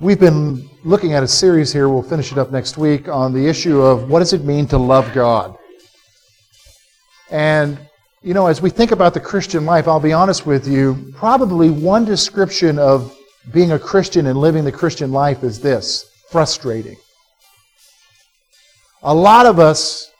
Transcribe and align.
We've 0.00 0.18
been 0.18 0.68
looking 0.82 1.12
at 1.12 1.22
a 1.22 1.28
series 1.28 1.72
here, 1.72 1.88
we'll 1.88 2.02
finish 2.02 2.32
it 2.32 2.36
up 2.36 2.50
next 2.50 2.76
week, 2.76 3.06
on 3.06 3.32
the 3.32 3.46
issue 3.46 3.80
of 3.80 4.10
what 4.10 4.18
does 4.18 4.32
it 4.32 4.42
mean 4.42 4.66
to 4.68 4.76
love 4.76 5.12
God? 5.12 5.56
And, 7.30 7.78
you 8.20 8.34
know, 8.34 8.48
as 8.48 8.60
we 8.60 8.70
think 8.70 8.90
about 8.90 9.14
the 9.14 9.20
Christian 9.20 9.64
life, 9.64 9.86
I'll 9.86 10.00
be 10.00 10.12
honest 10.12 10.46
with 10.46 10.66
you, 10.66 11.12
probably 11.14 11.70
one 11.70 12.04
description 12.04 12.76
of 12.76 13.16
being 13.52 13.70
a 13.70 13.78
Christian 13.78 14.26
and 14.26 14.36
living 14.36 14.64
the 14.64 14.72
Christian 14.72 15.12
life 15.12 15.44
is 15.44 15.60
this 15.60 16.10
frustrating. 16.28 16.96
A 19.04 19.14
lot 19.14 19.46
of 19.46 19.60
us 19.60 20.10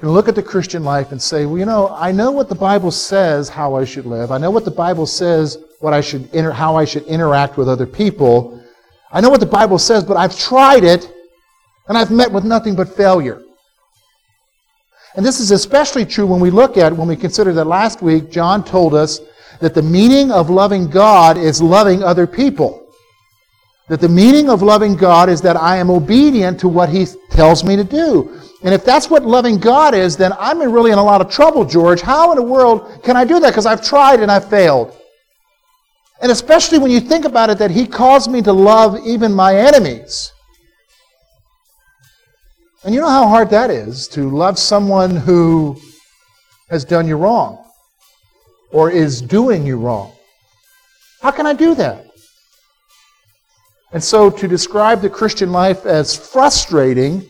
can 0.00 0.10
look 0.10 0.28
at 0.28 0.34
the 0.34 0.42
Christian 0.42 0.84
life 0.84 1.12
and 1.12 1.22
say, 1.22 1.46
well, 1.46 1.56
you 1.56 1.64
know, 1.64 1.88
I 1.96 2.12
know 2.12 2.30
what 2.30 2.50
the 2.50 2.54
Bible 2.54 2.90
says 2.90 3.48
how 3.48 3.74
I 3.74 3.86
should 3.86 4.04
live. 4.04 4.30
I 4.30 4.36
know 4.36 4.50
what 4.50 4.66
the 4.66 4.70
Bible 4.70 5.06
says 5.06 5.56
what 5.80 5.94
I 5.94 6.02
should 6.02 6.28
inter- 6.34 6.52
how 6.52 6.76
I 6.76 6.84
should 6.84 7.04
interact 7.04 7.56
with 7.56 7.70
other 7.70 7.86
people. 7.86 8.60
I 9.14 9.20
know 9.20 9.30
what 9.30 9.38
the 9.38 9.46
Bible 9.46 9.78
says, 9.78 10.02
but 10.02 10.16
I've 10.16 10.36
tried 10.36 10.82
it 10.82 11.08
and 11.88 11.96
I've 11.96 12.10
met 12.10 12.32
with 12.32 12.42
nothing 12.42 12.74
but 12.74 12.88
failure. 12.88 13.40
And 15.14 15.24
this 15.24 15.38
is 15.38 15.52
especially 15.52 16.04
true 16.04 16.26
when 16.26 16.40
we 16.40 16.50
look 16.50 16.76
at, 16.76 16.92
when 16.92 17.06
we 17.06 17.14
consider 17.14 17.52
that 17.52 17.66
last 17.66 18.02
week 18.02 18.28
John 18.28 18.64
told 18.64 18.92
us 18.92 19.20
that 19.60 19.72
the 19.72 19.82
meaning 19.82 20.32
of 20.32 20.50
loving 20.50 20.90
God 20.90 21.38
is 21.38 21.62
loving 21.62 22.02
other 22.02 22.26
people. 22.26 22.92
That 23.88 24.00
the 24.00 24.08
meaning 24.08 24.50
of 24.50 24.62
loving 24.62 24.96
God 24.96 25.28
is 25.28 25.40
that 25.42 25.56
I 25.56 25.76
am 25.76 25.90
obedient 25.90 26.58
to 26.60 26.68
what 26.68 26.88
He 26.88 27.06
tells 27.30 27.62
me 27.62 27.76
to 27.76 27.84
do. 27.84 28.40
And 28.64 28.74
if 28.74 28.84
that's 28.84 29.08
what 29.10 29.24
loving 29.24 29.58
God 29.58 29.94
is, 29.94 30.16
then 30.16 30.32
I'm 30.40 30.58
really 30.58 30.90
in 30.90 30.98
a 30.98 31.04
lot 31.04 31.20
of 31.20 31.30
trouble, 31.30 31.64
George. 31.64 32.00
How 32.00 32.32
in 32.32 32.36
the 32.36 32.42
world 32.42 33.04
can 33.04 33.16
I 33.16 33.24
do 33.24 33.38
that? 33.38 33.50
Because 33.50 33.66
I've 33.66 33.84
tried 33.84 34.20
and 34.20 34.32
I've 34.32 34.48
failed. 34.50 34.96
And 36.24 36.32
especially 36.32 36.78
when 36.78 36.90
you 36.90 37.00
think 37.00 37.26
about 37.26 37.50
it, 37.50 37.58
that 37.58 37.70
He 37.70 37.86
calls 37.86 38.28
me 38.28 38.40
to 38.40 38.52
love 38.54 38.98
even 39.06 39.30
my 39.30 39.54
enemies. 39.54 40.32
And 42.82 42.94
you 42.94 43.02
know 43.02 43.10
how 43.10 43.28
hard 43.28 43.50
that 43.50 43.68
is 43.68 44.08
to 44.08 44.30
love 44.30 44.58
someone 44.58 45.16
who 45.16 45.78
has 46.70 46.82
done 46.82 47.06
you 47.06 47.16
wrong 47.16 47.62
or 48.72 48.90
is 48.90 49.20
doing 49.20 49.66
you 49.66 49.76
wrong. 49.76 50.12
How 51.20 51.30
can 51.30 51.46
I 51.46 51.52
do 51.52 51.74
that? 51.74 52.06
And 53.92 54.02
so 54.02 54.30
to 54.30 54.48
describe 54.48 55.02
the 55.02 55.10
Christian 55.10 55.52
life 55.52 55.84
as 55.84 56.16
frustrating 56.16 57.22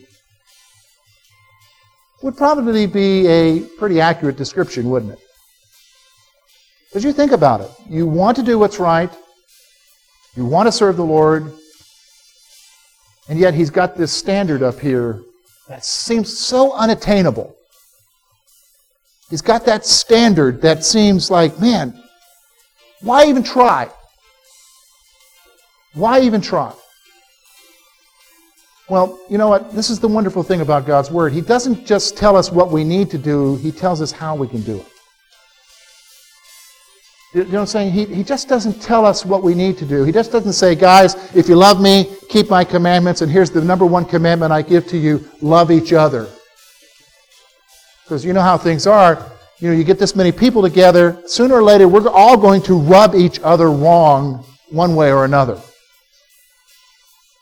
would 2.23 2.37
probably 2.37 2.87
be 2.87 3.27
a 3.27 3.59
pretty 3.77 3.99
accurate 3.99 4.37
description, 4.37 4.89
wouldn't 4.89 5.11
it? 5.11 5.24
Because 6.95 7.03
you 7.03 7.11
think 7.11 7.33
about 7.33 7.59
it. 7.59 7.69
You 7.89 8.07
want 8.07 8.37
to 8.37 8.41
do 8.41 8.57
what's 8.57 8.79
right, 8.79 9.11
you 10.37 10.45
want 10.45 10.67
to 10.67 10.71
serve 10.71 10.95
the 10.95 11.03
Lord, 11.03 11.51
and 13.27 13.37
yet 13.37 13.53
He's 13.53 13.69
got 13.69 13.97
this 13.97 14.13
standard 14.13 14.63
up 14.63 14.79
here 14.79 15.21
that 15.67 15.83
seems 15.83 16.39
so 16.39 16.71
unattainable. 16.71 17.53
He's 19.29 19.41
got 19.41 19.65
that 19.65 19.85
standard 19.85 20.61
that 20.61 20.85
seems 20.85 21.29
like, 21.29 21.59
man, 21.59 22.01
why 23.01 23.25
even 23.25 23.43
try? 23.43 23.89
Why 25.95 26.21
even 26.21 26.39
try? 26.39 26.71
Well, 28.87 29.19
you 29.29 29.37
know 29.37 29.49
what? 29.49 29.73
This 29.73 29.89
is 29.89 29.99
the 29.99 30.07
wonderful 30.07 30.43
thing 30.43 30.61
about 30.61 30.85
God's 30.85 31.11
Word. 31.11 31.33
He 31.33 31.41
doesn't 31.41 31.85
just 31.85 32.15
tell 32.15 32.37
us 32.37 32.53
what 32.53 32.71
we 32.71 32.85
need 32.85 33.09
to 33.09 33.17
do, 33.17 33.57
He 33.57 33.73
tells 33.73 34.01
us 34.01 34.13
how 34.13 34.33
we 34.33 34.47
can 34.47 34.61
do 34.61 34.77
it. 34.77 34.94
You 37.35 37.43
know 37.43 37.49
what 37.49 37.59
I'm 37.59 37.67
saying? 37.67 37.91
He, 37.91 38.05
he 38.05 38.23
just 38.23 38.47
doesn't 38.47 38.81
tell 38.81 39.05
us 39.05 39.25
what 39.25 39.43
we 39.43 39.53
need 39.53 39.77
to 39.79 39.85
do. 39.85 40.05
He 40.05 40.13
just 40.13 40.31
doesn't 40.31 40.53
say, 40.53 40.73
guys, 40.73 41.15
if 41.35 41.49
you 41.49 41.57
love 41.57 41.81
me, 41.81 42.15
keep 42.29 42.49
my 42.49 42.63
commandments, 42.63 43.21
and 43.21 43.29
here's 43.29 43.51
the 43.51 43.61
number 43.61 43.85
one 43.85 44.05
commandment 44.05 44.53
I 44.53 44.61
give 44.61 44.87
to 44.87 44.97
you 44.97 45.21
love 45.41 45.69
each 45.69 45.91
other. 45.91 46.29
Because 48.03 48.23
you 48.23 48.31
know 48.31 48.41
how 48.41 48.57
things 48.57 48.87
are. 48.87 49.33
You 49.59 49.69
know, 49.69 49.75
you 49.75 49.83
get 49.83 49.99
this 49.99 50.15
many 50.15 50.31
people 50.31 50.61
together, 50.61 51.21
sooner 51.25 51.55
or 51.55 51.63
later, 51.63 51.89
we're 51.89 52.07
all 52.07 52.37
going 52.37 52.61
to 52.63 52.79
rub 52.79 53.15
each 53.15 53.41
other 53.43 53.69
wrong 53.69 54.45
one 54.69 54.95
way 54.95 55.11
or 55.11 55.25
another. 55.25 55.59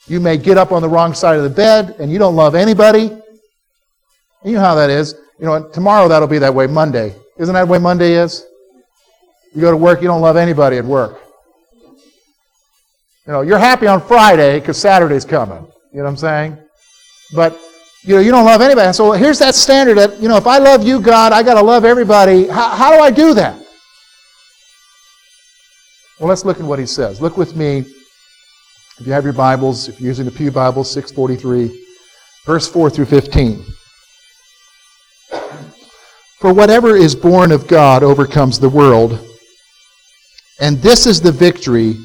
You 0.08 0.20
may 0.20 0.38
get 0.38 0.58
up 0.58 0.72
on 0.72 0.82
the 0.82 0.90
wrong 0.90 1.14
side 1.14 1.38
of 1.38 1.44
the 1.44 1.52
bed 1.52 1.98
and 2.00 2.12
you 2.12 2.18
don't 2.18 2.36
love 2.36 2.56
anybody. 2.56 3.16
You 4.44 4.54
know 4.54 4.60
how 4.60 4.74
that 4.74 4.90
is. 4.90 5.14
You 5.40 5.46
know, 5.46 5.70
tomorrow 5.70 6.08
that'll 6.08 6.28
be 6.28 6.40
that 6.40 6.56
way 6.56 6.66
Monday. 6.66 7.16
Isn't 7.38 7.54
that 7.54 7.66
the 7.66 7.72
way 7.72 7.78
Monday 7.78 8.14
is? 8.14 8.44
You 9.54 9.62
go 9.62 9.72
to 9.72 9.78
work, 9.78 10.02
you 10.02 10.08
don't 10.08 10.22
love 10.22 10.38
anybody 10.38 10.78
at 10.78 10.86
work. 10.86 11.22
You 13.26 13.34
know, 13.34 13.42
you're 13.42 13.60
happy 13.60 13.88
on 13.88 14.02
Friday 14.02 14.60
because 14.60 14.78
Saturday's 14.78 15.26
coming. 15.26 15.66
You 15.92 16.00
know 16.00 16.04
what 16.04 16.10
I'm 16.10 16.18
saying? 16.18 16.58
But 17.36 17.60
you 18.06 18.16
know, 18.16 18.22
you 18.22 18.32
don't 18.32 18.46
love 18.46 18.62
anybody. 18.62 18.92
So 18.92 19.14
here's 19.14 19.40
that 19.40 19.56
standard 19.56 19.98
that, 19.98 20.22
you 20.22 20.28
know, 20.28 20.36
if 20.36 20.46
I 20.46 20.58
love 20.58 20.86
you, 20.86 21.00
God, 21.00 21.32
I 21.32 21.42
got 21.42 21.54
to 21.54 21.62
love 21.62 21.86
everybody. 21.86 22.48
How, 22.48 22.70
how 22.70 22.98
do 22.98 23.02
I 23.02 23.10
do 23.10 23.34
that? 23.34 23.56
Well, 26.20 26.28
let's 26.28 26.44
look 26.44 26.60
at 26.60 26.66
what 26.66 26.80
he 26.80 26.86
says. 26.86 27.22
Look 27.22 27.38
with 27.38 27.56
me, 27.56 27.86
if 29.00 29.08
you 29.08 29.14
have 29.14 29.24
your 29.24 29.34
Bibles, 29.34 29.88
if 29.88 30.02
you're 30.02 30.10
using 30.10 30.26
the 30.26 30.32
Pew 30.32 30.52
Bible, 30.52 30.84
643, 30.84 31.86
verse 32.46 32.68
4 32.70 32.90
through 32.90 33.06
15. 33.06 33.64
For 36.40 36.54
whatever 36.54 36.98
is 36.98 37.16
born 37.16 37.54
of 37.54 37.68
God 37.68 38.04
overcomes 38.04 38.60
the 38.60 38.70
world. 38.70 39.18
And 40.64 40.82
this 40.82 41.06
is 41.06 41.20
the 41.20 41.30
victory 41.30 41.98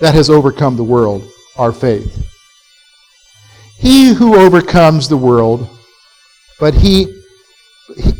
that 0.00 0.14
has 0.14 0.28
overcome 0.28 0.76
the 0.76 0.84
world, 0.84 1.26
our 1.56 1.72
faith. 1.72 2.22
He 3.78 4.12
who 4.12 4.36
overcomes 4.36 5.08
the 5.08 5.16
world, 5.16 5.66
but 6.60 6.74
he 6.74 7.06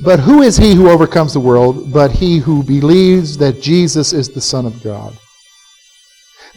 but 0.03 0.21
who 0.21 0.41
is 0.41 0.57
he 0.57 0.75
who 0.75 0.89
overcomes 0.89 1.35
the 1.35 1.41
world 1.41 1.93
but 1.93 2.11
he 2.11 2.39
who 2.39 2.63
believes 2.63 3.37
that 3.37 3.61
Jesus 3.61 4.15
is 4.15 4.31
the 4.31 4.41
Son 4.41 4.65
of 4.65 4.83
God? 4.83 5.15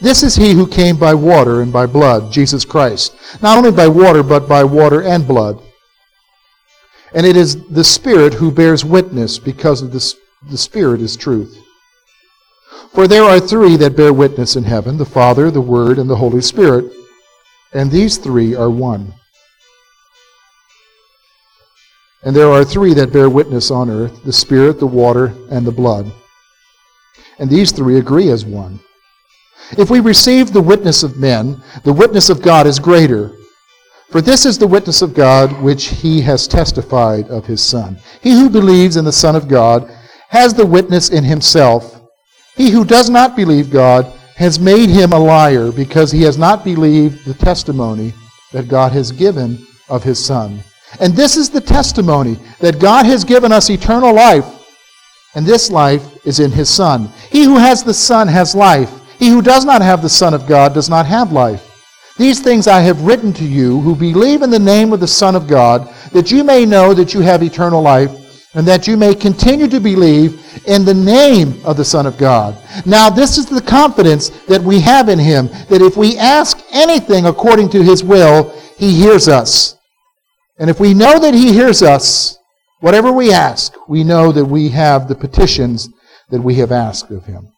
This 0.00 0.22
is 0.22 0.34
he 0.34 0.54
who 0.54 0.66
came 0.66 0.96
by 0.96 1.12
water 1.12 1.60
and 1.60 1.70
by 1.70 1.84
blood, 1.84 2.32
Jesus 2.32 2.64
Christ. 2.64 3.14
Not 3.42 3.58
only 3.58 3.72
by 3.72 3.88
water, 3.88 4.22
but 4.22 4.48
by 4.48 4.64
water 4.64 5.02
and 5.02 5.28
blood. 5.28 5.60
And 7.12 7.26
it 7.26 7.36
is 7.36 7.62
the 7.66 7.84
Spirit 7.84 8.32
who 8.32 8.50
bears 8.50 8.86
witness 8.86 9.38
because 9.38 9.82
of 9.82 9.92
this, 9.92 10.16
the 10.48 10.56
Spirit 10.56 11.02
is 11.02 11.14
truth. 11.14 11.61
For 12.94 13.08
there 13.08 13.24
are 13.24 13.40
three 13.40 13.76
that 13.76 13.96
bear 13.96 14.12
witness 14.12 14.56
in 14.56 14.64
heaven 14.64 14.98
the 14.98 15.04
Father, 15.06 15.50
the 15.50 15.60
Word, 15.60 15.98
and 15.98 16.08
the 16.10 16.16
Holy 16.16 16.42
Spirit, 16.42 16.92
and 17.72 17.90
these 17.90 18.18
three 18.18 18.54
are 18.54 18.70
one. 18.70 19.14
And 22.22 22.36
there 22.36 22.50
are 22.50 22.64
three 22.64 22.94
that 22.94 23.12
bear 23.12 23.30
witness 23.30 23.70
on 23.70 23.88
earth 23.88 24.22
the 24.24 24.32
Spirit, 24.32 24.78
the 24.78 24.86
water, 24.86 25.34
and 25.50 25.66
the 25.66 25.72
blood. 25.72 26.12
And 27.38 27.48
these 27.48 27.72
three 27.72 27.98
agree 27.98 28.28
as 28.28 28.44
one. 28.44 28.78
If 29.78 29.88
we 29.88 30.00
receive 30.00 30.52
the 30.52 30.60
witness 30.60 31.02
of 31.02 31.16
men, 31.16 31.62
the 31.84 31.92
witness 31.92 32.28
of 32.28 32.42
God 32.42 32.66
is 32.66 32.78
greater. 32.78 33.32
For 34.10 34.20
this 34.20 34.44
is 34.44 34.58
the 34.58 34.66
witness 34.66 35.00
of 35.00 35.14
God 35.14 35.62
which 35.62 35.86
he 35.86 36.20
has 36.20 36.46
testified 36.46 37.28
of 37.28 37.46
his 37.46 37.62
Son. 37.62 37.96
He 38.20 38.32
who 38.32 38.50
believes 38.50 38.96
in 38.98 39.06
the 39.06 39.12
Son 39.12 39.34
of 39.34 39.48
God 39.48 39.90
has 40.28 40.52
the 40.52 40.66
witness 40.66 41.08
in 41.08 41.24
himself. 41.24 42.01
He 42.56 42.70
who 42.70 42.84
does 42.84 43.08
not 43.08 43.34
believe 43.34 43.70
God 43.70 44.06
has 44.36 44.58
made 44.58 44.88
him 44.88 45.12
a 45.12 45.18
liar 45.18 45.70
because 45.72 46.10
he 46.10 46.22
has 46.22 46.36
not 46.36 46.64
believed 46.64 47.24
the 47.24 47.34
testimony 47.34 48.12
that 48.52 48.68
God 48.68 48.92
has 48.92 49.12
given 49.12 49.66
of 49.88 50.02
his 50.02 50.22
Son. 50.22 50.62
And 51.00 51.14
this 51.14 51.36
is 51.36 51.48
the 51.48 51.60
testimony 51.60 52.38
that 52.60 52.80
God 52.80 53.06
has 53.06 53.24
given 53.24 53.52
us 53.52 53.70
eternal 53.70 54.14
life, 54.14 54.44
and 55.34 55.46
this 55.46 55.70
life 55.70 56.26
is 56.26 56.40
in 56.40 56.50
his 56.50 56.68
Son. 56.68 57.08
He 57.30 57.44
who 57.44 57.56
has 57.56 57.82
the 57.82 57.94
Son 57.94 58.28
has 58.28 58.54
life. 58.54 58.90
He 59.18 59.28
who 59.28 59.40
does 59.40 59.64
not 59.64 59.80
have 59.80 60.02
the 60.02 60.08
Son 60.08 60.34
of 60.34 60.46
God 60.46 60.74
does 60.74 60.90
not 60.90 61.06
have 61.06 61.32
life. 61.32 61.68
These 62.18 62.40
things 62.40 62.66
I 62.66 62.80
have 62.80 63.02
written 63.02 63.32
to 63.34 63.44
you 63.44 63.80
who 63.80 63.96
believe 63.96 64.42
in 64.42 64.50
the 64.50 64.58
name 64.58 64.92
of 64.92 65.00
the 65.00 65.08
Son 65.08 65.34
of 65.34 65.48
God, 65.48 65.88
that 66.12 66.30
you 66.30 66.44
may 66.44 66.66
know 66.66 66.92
that 66.92 67.14
you 67.14 67.20
have 67.20 67.42
eternal 67.42 67.80
life 67.80 68.10
and 68.54 68.66
that 68.66 68.86
you 68.86 68.96
may 68.96 69.14
continue 69.14 69.66
to 69.68 69.80
believe 69.80 70.40
in 70.66 70.84
the 70.84 70.94
name 70.94 71.58
of 71.64 71.76
the 71.76 71.84
Son 71.84 72.06
of 72.06 72.18
God. 72.18 72.56
Now, 72.84 73.08
this 73.08 73.38
is 73.38 73.46
the 73.46 73.62
confidence 73.62 74.28
that 74.46 74.62
we 74.62 74.80
have 74.80 75.08
in 75.08 75.18
Him, 75.18 75.48
that 75.68 75.80
if 75.82 75.96
we 75.96 76.18
ask 76.18 76.58
anything 76.70 77.26
according 77.26 77.70
to 77.70 77.82
His 77.82 78.04
will, 78.04 78.50
He 78.76 78.92
hears 78.94 79.28
us. 79.28 79.76
And 80.58 80.68
if 80.68 80.80
we 80.80 80.92
know 80.92 81.18
that 81.18 81.34
He 81.34 81.52
hears 81.52 81.82
us, 81.82 82.38
whatever 82.80 83.10
we 83.10 83.32
ask, 83.32 83.74
we 83.88 84.04
know 84.04 84.32
that 84.32 84.44
we 84.44 84.68
have 84.68 85.08
the 85.08 85.14
petitions 85.14 85.88
that 86.28 86.40
we 86.40 86.54
have 86.56 86.72
asked 86.72 87.10
of 87.10 87.24
Him. 87.24 87.48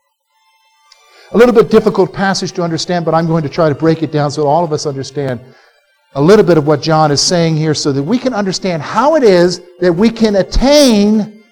A 1.33 1.37
little 1.37 1.55
bit 1.55 1.71
difficult 1.71 2.13
passage 2.13 2.53
to 2.53 2.63
understand, 2.63 3.05
but 3.05 3.15
I'm 3.15 3.27
going 3.27 3.43
to 3.43 3.49
try 3.49 3.69
to 3.69 3.75
break 3.75 4.05
it 4.05 4.13
down 4.13 4.31
so 4.31 4.47
all 4.47 4.63
of 4.63 4.73
us 4.73 4.87
understand 4.87 5.41
a 6.15 6.23
little 6.23 6.45
bit 6.45 6.57
of 6.57 6.67
what 6.67 6.81
John 6.81 7.11
is 7.11 7.21
saying 7.21 7.57
here 7.57 7.75
so 7.75 7.93
that 7.93 8.03
we 8.03 8.19
can 8.19 8.35
understand 8.35 8.83
how 8.83 9.17
it 9.17 9.23
is 9.23 9.63
that 9.81 9.93
we 9.93 10.11
can 10.11 10.37
attain 10.37 11.43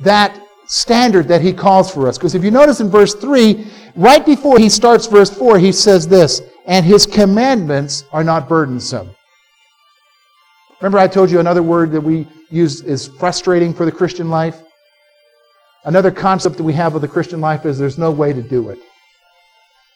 that 0.00 0.40
standard 0.66 1.28
that 1.28 1.42
he 1.42 1.52
calls 1.52 1.92
for 1.92 2.08
us. 2.08 2.18
Because 2.18 2.34
if 2.34 2.42
you 2.42 2.50
notice 2.50 2.80
in 2.80 2.90
verse 2.90 3.14
3, 3.14 3.66
right 3.94 4.24
before 4.24 4.58
he 4.58 4.68
starts 4.68 5.06
verse 5.06 5.30
4, 5.30 5.58
he 5.58 5.70
says 5.70 6.08
this 6.08 6.42
and 6.66 6.84
his 6.84 7.06
commandments 7.06 8.04
are 8.12 8.24
not 8.24 8.48
burdensome. 8.48 9.10
Remember, 10.80 10.98
I 10.98 11.06
told 11.06 11.30
you 11.30 11.38
another 11.38 11.62
word 11.62 11.92
that 11.92 12.00
we 12.00 12.26
use 12.50 12.80
is 12.82 13.06
frustrating 13.06 13.72
for 13.72 13.84
the 13.84 13.92
Christian 13.92 14.30
life? 14.30 14.60
Another 15.84 16.10
concept 16.10 16.56
that 16.56 16.64
we 16.64 16.72
have 16.72 16.94
of 16.94 17.00
the 17.00 17.08
Christian 17.08 17.40
life 17.40 17.66
is 17.66 17.78
there's 17.78 17.98
no 17.98 18.10
way 18.10 18.32
to 18.32 18.42
do 18.42 18.70
it. 18.70 18.78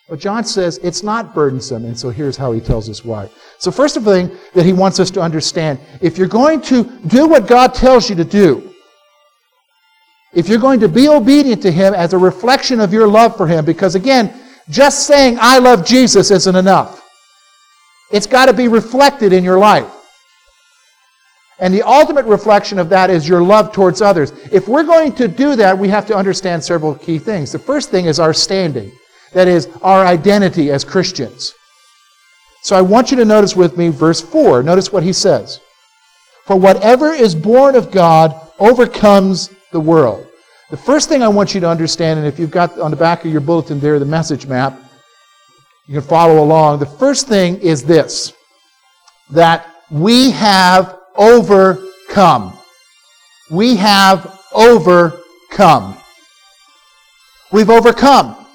But 0.09 0.21
John 0.21 0.45
says 0.45 0.79
it's 0.85 1.03
not 1.03 1.35
burdensome, 1.35 1.85
and 1.85 1.99
so 1.99 2.11
here's 2.11 2.37
how 2.37 2.53
he 2.53 2.61
tells 2.61 2.89
us 2.89 3.05
why. 3.05 3.29
So, 3.59 3.73
first 3.73 3.97
of 3.97 4.07
all, 4.07 4.31
that 4.55 4.65
he 4.65 4.73
wants 4.73 5.01
us 5.01 5.11
to 5.13 5.21
understand 5.21 5.81
if 6.01 6.17
you're 6.17 6.29
going 6.29 6.61
to 6.63 6.85
do 7.09 7.27
what 7.27 7.49
God 7.49 7.75
tells 7.75 8.09
you 8.09 8.15
to 8.17 8.25
do, 8.25 8.73
if 10.33 10.49
you're 10.49 10.61
going 10.61 10.79
to 10.81 10.89
be 10.89 11.09
obedient 11.09 11.61
to 11.63 11.73
him 11.73 11.93
as 11.93 12.13
a 12.13 12.19
reflection 12.19 12.81
of 12.81 12.93
your 12.93 13.09
love 13.09 13.37
for 13.37 13.49
him, 13.49 13.65
because 13.65 13.97
again, 13.97 14.33
just 14.69 15.07
saying 15.07 15.39
I 15.41 15.59
love 15.59 15.85
Jesus 15.85 16.31
isn't 16.31 16.55
enough. 16.55 17.03
It's 18.13 18.27
got 18.27 18.47
to 18.47 18.53
be 18.53 18.69
reflected 18.69 19.33
in 19.33 19.43
your 19.43 19.59
life. 19.59 19.91
And 21.59 21.73
the 21.73 21.83
ultimate 21.83 22.27
reflection 22.27 22.79
of 22.79 22.89
that 22.91 23.09
is 23.11 23.29
your 23.29 23.43
love 23.43 23.73
towards 23.73 24.03
others. 24.03 24.33
If 24.53 24.69
we're 24.69 24.85
going 24.85 25.15
to 25.15 25.27
do 25.27 25.57
that, 25.57 25.77
we 25.77 25.89
have 25.89 26.07
to 26.07 26.15
understand 26.15 26.63
several 26.63 26.95
key 26.95 27.19
things. 27.19 27.51
The 27.51 27.59
first 27.59 27.91
thing 27.91 28.05
is 28.05 28.21
our 28.21 28.35
standing. 28.35 28.93
That 29.37 29.49
is, 29.49 29.69
our 29.83 30.07
identity 30.07 30.71
as 30.71 30.83
Christians. 30.83 31.53
So 32.63 32.75
I 32.75 32.81
want 32.81 33.11
you 33.11 33.19
to 33.19 33.25
notice 33.27 33.55
with 33.55 33.77
me 33.77 33.91
verse 33.91 34.19
4. 34.19 34.63
Notice 34.63 34.91
what 34.91 35.03
he 35.03 35.13
says. 35.13 35.61
For 36.47 36.57
whatever 36.57 37.13
is 37.13 37.35
born 37.35 37.75
of 37.75 37.91
God 37.91 38.35
overcomes 38.59 39.51
the 39.73 39.81
world. 39.81 40.27
The 40.71 40.79
first 40.79 41.11
thing 41.11 41.23
I 41.23 41.29
want 41.29 41.55
you 41.55 41.61
to 41.61 41.69
understand, 41.69 42.19
and 42.19 42.27
if 42.27 42.39
you've 42.39 42.51
got 42.51 42.81
on 42.81 42.91
the 42.91 42.97
back 42.97 43.27
of 43.27 43.31
your 43.31 43.43
bulletin 43.43 43.79
there 43.79 43.99
the 43.99 44.07
message 44.07 44.47
map, 44.47 44.81
you 45.85 45.93
can 45.93 46.09
follow 46.09 46.43
along. 46.43 46.79
The 46.79 46.87
first 46.87 47.29
thing 47.29 47.59
is 47.59 47.83
this 47.85 48.33
that 49.33 49.67
we 49.91 50.31
have 50.31 50.99
overcome. 51.15 52.57
We 53.51 53.77
have 53.77 54.41
overcome. 54.55 55.99
We've 57.53 57.69
overcome. 57.69 58.46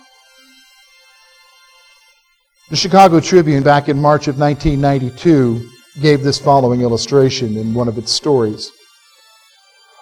The 2.71 2.77
Chicago 2.77 3.19
Tribune, 3.19 3.63
back 3.63 3.89
in 3.89 3.99
March 3.99 4.29
of 4.29 4.39
1992, 4.39 5.69
gave 6.01 6.23
this 6.23 6.39
following 6.39 6.79
illustration 6.79 7.57
in 7.57 7.73
one 7.73 7.89
of 7.89 7.97
its 7.97 8.13
stories. 8.13 8.71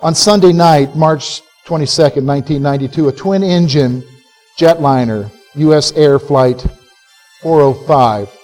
On 0.03 0.13
Sunday 0.13 0.53
night, 0.53 0.95
March 0.95 1.41
22, 1.65 2.21
1992, 2.21 3.07
a 3.07 3.11
twin 3.11 3.41
engine 3.41 4.03
jetliner, 4.59 5.31
U.S. 5.55 5.93
Air 5.93 6.19
Flight 6.19 6.63
405, 7.41 8.37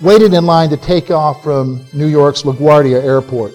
waited 0.00 0.34
in 0.34 0.46
line 0.46 0.68
to 0.70 0.76
take 0.76 1.12
off 1.12 1.40
from 1.44 1.86
New 1.92 2.08
York's 2.08 2.42
LaGuardia 2.42 3.00
Airport. 3.04 3.54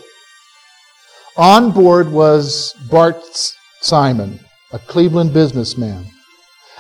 On 1.36 1.74
board 1.74 2.10
was 2.10 2.74
Bart 2.90 3.22
Simon, 3.81 4.40
a 4.72 4.80
Cleveland 4.80 5.34
businessman. 5.34 6.06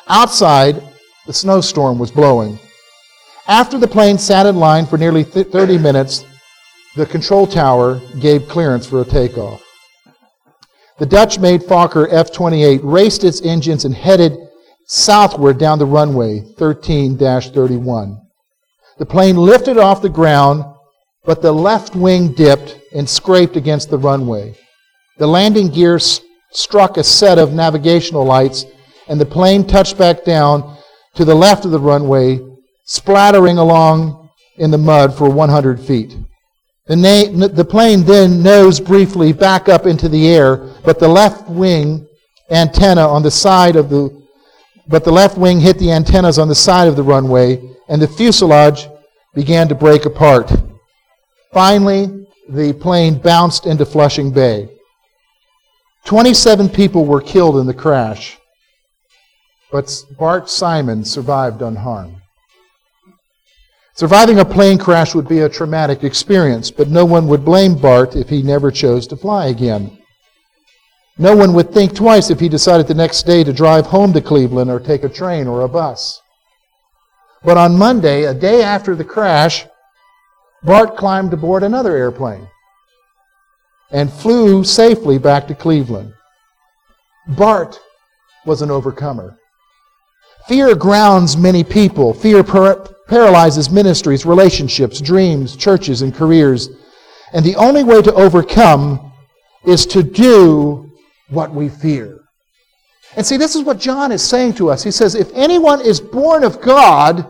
Outside, 0.07 0.81
the 1.27 1.33
snowstorm 1.33 1.99
was 1.99 2.11
blowing. 2.11 2.57
After 3.49 3.79
the 3.79 3.87
plane 3.87 4.19
sat 4.19 4.45
in 4.45 4.57
line 4.57 4.85
for 4.85 4.99
nearly 4.99 5.23
30 5.23 5.79
minutes, 5.79 6.23
the 6.95 7.07
control 7.07 7.47
tower 7.47 7.99
gave 8.19 8.47
clearance 8.47 8.85
for 8.85 9.01
a 9.01 9.05
takeoff. 9.05 9.63
The 10.99 11.07
Dutch 11.07 11.39
made 11.39 11.61
Fokker 11.61 12.07
F 12.11 12.31
28 12.31 12.81
raced 12.83 13.23
its 13.23 13.41
engines 13.41 13.85
and 13.85 13.95
headed 13.95 14.37
southward 14.85 15.57
down 15.57 15.79
the 15.79 15.85
runway 15.87 16.41
13 16.59 17.17
31. 17.17 18.21
The 18.99 19.05
plane 19.07 19.35
lifted 19.35 19.79
off 19.79 20.03
the 20.03 20.09
ground, 20.09 20.63
but 21.25 21.41
the 21.41 21.51
left 21.51 21.95
wing 21.95 22.33
dipped 22.33 22.77
and 22.93 23.09
scraped 23.09 23.55
against 23.55 23.89
the 23.89 23.97
runway. 23.97 24.55
The 25.17 25.27
landing 25.27 25.69
gear 25.69 25.95
s- 25.95 26.21
struck 26.51 26.97
a 26.97 27.03
set 27.03 27.39
of 27.39 27.53
navigational 27.53 28.25
lights, 28.25 28.65
and 29.07 29.19
the 29.19 29.25
plane 29.25 29.65
touched 29.65 29.97
back 29.97 30.23
down 30.23 30.77
to 31.15 31.25
the 31.25 31.33
left 31.35 31.65
of 31.65 31.71
the 31.71 31.79
runway, 31.79 32.39
splattering 32.89 33.59
along 33.59 34.31
in 34.57 34.71
the 34.71 34.77
mud 34.77 35.15
for 35.15 35.29
100 35.29 35.79
feet. 35.79 36.17
The, 36.87 36.95
na- 36.95 37.47
the 37.47 37.63
plane 37.63 38.03
then 38.03 38.41
nosed 38.41 38.83
briefly 38.83 39.31
back 39.31 39.69
up 39.69 39.85
into 39.85 40.09
the 40.09 40.27
air, 40.27 40.57
but 40.83 40.97
the 40.97 41.07
left 41.07 41.47
wing 41.47 42.07
antenna 42.49 43.07
on 43.07 43.21
the 43.21 43.29
side 43.29 43.75
of 43.75 43.91
the 43.91 44.17
but 44.87 45.03
the 45.03 45.11
left 45.11 45.37
wing 45.37 45.59
hit 45.59 45.77
the 45.77 45.91
antennas 45.91 46.39
on 46.39 46.47
the 46.47 46.55
side 46.55 46.87
of 46.87 46.95
the 46.95 47.03
runway 47.03 47.61
and 47.89 48.01
the 48.01 48.07
fuselage 48.07 48.87
began 49.35 49.67
to 49.67 49.75
break 49.75 50.05
apart. 50.05 50.51
Finally, 51.53 52.25
the 52.49 52.73
plane 52.73 53.19
bounced 53.19 53.67
into 53.67 53.85
Flushing 53.85 54.31
Bay. 54.31 54.67
27 56.05 56.69
people 56.69 57.05
were 57.05 57.21
killed 57.21 57.57
in 57.57 57.67
the 57.67 57.73
crash, 57.73 58.39
but 59.71 59.95
Bart 60.17 60.49
Simon 60.49 61.05
survived 61.05 61.61
unharmed. 61.61 62.18
Surviving 63.99 64.39
a 64.39 64.45
plane 64.45 64.77
crash 64.77 65.13
would 65.13 65.27
be 65.27 65.39
a 65.39 65.49
traumatic 65.49 66.05
experience, 66.05 66.71
but 66.71 66.87
no 66.87 67.03
one 67.03 67.27
would 67.27 67.43
blame 67.43 67.75
Bart 67.75 68.15
if 68.15 68.29
he 68.29 68.41
never 68.41 68.71
chose 68.71 69.05
to 69.07 69.17
fly 69.17 69.47
again. 69.47 69.99
No 71.17 71.35
one 71.35 71.51
would 71.51 71.73
think 71.73 71.93
twice 71.93 72.29
if 72.29 72.39
he 72.39 72.47
decided 72.47 72.87
the 72.87 72.93
next 72.93 73.23
day 73.23 73.43
to 73.43 73.51
drive 73.51 73.85
home 73.85 74.13
to 74.13 74.21
Cleveland 74.21 74.71
or 74.71 74.79
take 74.79 75.03
a 75.03 75.09
train 75.09 75.47
or 75.47 75.63
a 75.63 75.67
bus. 75.67 76.21
But 77.43 77.57
on 77.57 77.77
Monday, 77.77 78.23
a 78.23 78.33
day 78.33 78.63
after 78.63 78.95
the 78.95 79.03
crash, 79.03 79.67
Bart 80.63 80.95
climbed 80.95 81.33
aboard 81.33 81.63
another 81.63 81.97
airplane 81.97 82.47
and 83.91 84.09
flew 84.09 84.63
safely 84.63 85.17
back 85.17 85.45
to 85.47 85.55
Cleveland. 85.55 86.13
Bart 87.27 87.77
was 88.45 88.61
an 88.61 88.71
overcomer. 88.71 89.37
Fear 90.47 90.75
grounds 90.75 91.35
many 91.35 91.65
people. 91.65 92.13
Fear 92.13 92.45
par- 92.45 92.87
paralyzes 93.09 93.69
ministries, 93.69 94.25
relationships, 94.25 95.01
dreams, 95.01 95.55
churches, 95.55 96.01
and 96.03 96.13
careers. 96.13 96.69
And 97.33 97.43
the 97.43 97.55
only 97.55 97.83
way 97.83 98.01
to 98.01 98.13
overcome 98.13 99.11
is 99.65 99.85
to 99.87 100.03
do 100.03 100.91
what 101.29 101.53
we 101.53 101.69
fear. 101.69 102.21
And 103.15 103.25
see, 103.25 103.37
this 103.37 103.55
is 103.55 103.63
what 103.63 103.79
John 103.79 104.11
is 104.11 104.23
saying 104.23 104.53
to 104.55 104.69
us. 104.69 104.83
He 104.83 104.91
says, 104.91 105.15
if 105.15 105.31
anyone 105.33 105.81
is 105.81 105.99
born 105.99 106.43
of 106.43 106.61
God, 106.61 107.29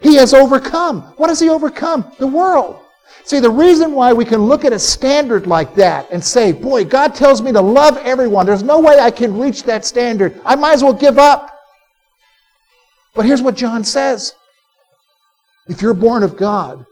he 0.00 0.16
has 0.16 0.34
overcome. 0.34 1.02
What 1.16 1.30
has 1.30 1.40
he 1.40 1.48
overcome? 1.48 2.12
The 2.18 2.26
world. 2.26 2.78
See, 3.24 3.40
the 3.40 3.50
reason 3.50 3.92
why 3.92 4.12
we 4.12 4.24
can 4.24 4.42
look 4.42 4.64
at 4.64 4.72
a 4.72 4.78
standard 4.78 5.46
like 5.46 5.74
that 5.76 6.10
and 6.10 6.22
say, 6.22 6.52
boy, 6.52 6.84
God 6.84 7.14
tells 7.14 7.40
me 7.40 7.52
to 7.52 7.60
love 7.60 7.96
everyone. 7.98 8.46
There's 8.46 8.62
no 8.62 8.80
way 8.80 8.98
I 8.98 9.10
can 9.10 9.38
reach 9.38 9.62
that 9.64 9.86
standard. 9.86 10.40
I 10.44 10.56
might 10.56 10.74
as 10.74 10.82
well 10.82 10.92
give 10.92 11.18
up. 11.18 11.48
But 13.14 13.26
here's 13.26 13.42
what 13.42 13.56
John 13.56 13.84
says 13.84 14.34
if 15.68 15.82
you're 15.82 15.94
born 15.94 16.22
of 16.22 16.36
God, 16.36 16.84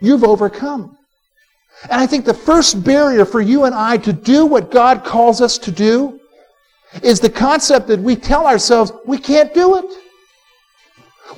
you've 0.00 0.24
overcome. 0.24 0.96
And 1.84 2.00
I 2.00 2.06
think 2.06 2.24
the 2.24 2.34
first 2.34 2.84
barrier 2.84 3.24
for 3.24 3.40
you 3.40 3.64
and 3.64 3.74
I 3.74 3.96
to 3.98 4.12
do 4.12 4.44
what 4.46 4.70
God 4.70 5.04
calls 5.04 5.40
us 5.40 5.56
to 5.58 5.70
do 5.70 6.20
is 7.02 7.20
the 7.20 7.30
concept 7.30 7.86
that 7.88 8.00
we 8.00 8.16
tell 8.16 8.46
ourselves 8.46 8.92
we 9.06 9.18
can't 9.18 9.54
do 9.54 9.76
it. 9.76 9.86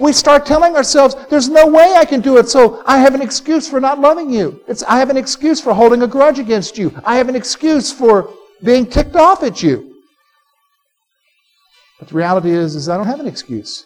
We 0.00 0.12
start 0.12 0.46
telling 0.46 0.74
ourselves, 0.74 1.14
there's 1.28 1.50
no 1.50 1.66
way 1.66 1.94
I 1.96 2.06
can 2.06 2.22
do 2.22 2.38
it, 2.38 2.48
so 2.48 2.82
I 2.86 2.98
have 2.98 3.14
an 3.14 3.20
excuse 3.20 3.68
for 3.68 3.78
not 3.78 4.00
loving 4.00 4.30
you. 4.30 4.62
It's, 4.66 4.82
I 4.84 4.98
have 4.98 5.10
an 5.10 5.18
excuse 5.18 5.60
for 5.60 5.74
holding 5.74 6.02
a 6.02 6.06
grudge 6.06 6.38
against 6.38 6.78
you. 6.78 6.98
I 7.04 7.16
have 7.16 7.28
an 7.28 7.36
excuse 7.36 7.92
for 7.92 8.32
being 8.62 8.86
ticked 8.86 9.16
off 9.16 9.42
at 9.42 9.62
you. 9.62 10.02
But 11.98 12.08
the 12.08 12.14
reality 12.14 12.50
is, 12.50 12.74
is 12.74 12.88
I 12.88 12.96
don't 12.96 13.06
have 13.06 13.20
an 13.20 13.26
excuse. 13.26 13.84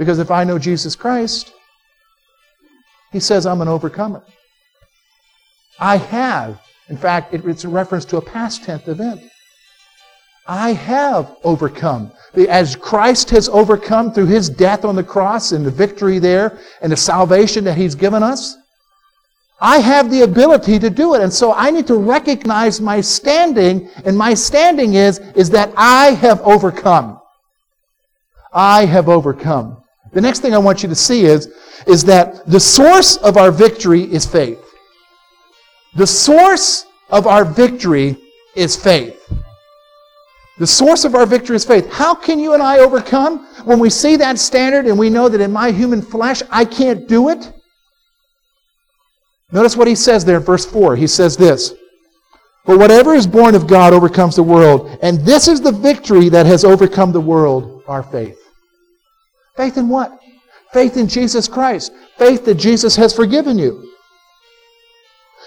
Because 0.00 0.18
if 0.18 0.30
I 0.30 0.44
know 0.44 0.58
Jesus 0.58 0.96
Christ, 0.96 1.52
he 3.12 3.20
says 3.20 3.44
I'm 3.44 3.60
an 3.60 3.68
overcomer. 3.68 4.22
I 5.78 5.98
have. 5.98 6.58
In 6.88 6.96
fact, 6.96 7.34
it's 7.34 7.64
a 7.64 7.68
reference 7.68 8.06
to 8.06 8.16
a 8.16 8.22
past 8.22 8.64
tense 8.64 8.88
event. 8.88 9.20
I 10.46 10.72
have 10.72 11.36
overcome. 11.44 12.12
As 12.48 12.76
Christ 12.76 13.28
has 13.28 13.50
overcome 13.50 14.10
through 14.10 14.28
his 14.28 14.48
death 14.48 14.86
on 14.86 14.96
the 14.96 15.04
cross 15.04 15.52
and 15.52 15.66
the 15.66 15.70
victory 15.70 16.18
there 16.18 16.58
and 16.80 16.90
the 16.90 16.96
salvation 16.96 17.62
that 17.64 17.76
he's 17.76 17.94
given 17.94 18.22
us, 18.22 18.56
I 19.60 19.80
have 19.80 20.10
the 20.10 20.22
ability 20.22 20.78
to 20.78 20.88
do 20.88 21.12
it. 21.14 21.20
And 21.20 21.30
so 21.30 21.52
I 21.52 21.70
need 21.70 21.86
to 21.88 21.96
recognize 21.96 22.80
my 22.80 23.02
standing, 23.02 23.90
and 24.06 24.16
my 24.16 24.32
standing 24.32 24.94
is, 24.94 25.18
is 25.36 25.50
that 25.50 25.74
I 25.76 26.12
have 26.12 26.40
overcome. 26.40 27.20
I 28.50 28.86
have 28.86 29.10
overcome. 29.10 29.79
The 30.12 30.20
next 30.20 30.40
thing 30.40 30.54
I 30.54 30.58
want 30.58 30.82
you 30.82 30.88
to 30.88 30.94
see 30.94 31.24
is, 31.24 31.52
is 31.86 32.04
that 32.04 32.46
the 32.46 32.60
source 32.60 33.16
of 33.18 33.36
our 33.36 33.50
victory 33.50 34.02
is 34.02 34.26
faith. 34.26 34.64
The 35.94 36.06
source 36.06 36.86
of 37.10 37.26
our 37.26 37.44
victory 37.44 38.16
is 38.54 38.76
faith. 38.76 39.16
The 40.58 40.66
source 40.66 41.04
of 41.04 41.14
our 41.14 41.26
victory 41.26 41.56
is 41.56 41.64
faith. 41.64 41.90
How 41.90 42.14
can 42.14 42.38
you 42.38 42.52
and 42.52 42.62
I 42.62 42.80
overcome 42.80 43.46
when 43.64 43.78
we 43.78 43.88
see 43.88 44.16
that 44.16 44.38
standard 44.38 44.86
and 44.86 44.98
we 44.98 45.08
know 45.08 45.28
that 45.28 45.40
in 45.40 45.52
my 45.52 45.70
human 45.70 46.02
flesh 46.02 46.42
I 46.50 46.64
can't 46.64 47.08
do 47.08 47.30
it? 47.30 47.52
Notice 49.52 49.76
what 49.76 49.88
he 49.88 49.94
says 49.94 50.24
there 50.24 50.36
in 50.36 50.42
verse 50.42 50.66
4. 50.66 50.96
He 50.96 51.06
says 51.06 51.36
this 51.36 51.74
For 52.66 52.76
whatever 52.76 53.14
is 53.14 53.26
born 53.26 53.54
of 53.54 53.66
God 53.66 53.92
overcomes 53.92 54.36
the 54.36 54.42
world, 54.42 54.98
and 55.02 55.20
this 55.20 55.48
is 55.48 55.60
the 55.60 55.72
victory 55.72 56.28
that 56.28 56.46
has 56.46 56.64
overcome 56.64 57.12
the 57.12 57.20
world, 57.20 57.82
our 57.88 58.02
faith. 58.02 58.39
Faith 59.60 59.76
in 59.76 59.90
what? 59.90 60.18
Faith 60.72 60.96
in 60.96 61.06
Jesus 61.06 61.46
Christ. 61.46 61.92
Faith 62.16 62.46
that 62.46 62.54
Jesus 62.54 62.96
has 62.96 63.14
forgiven 63.14 63.58
you. 63.58 63.92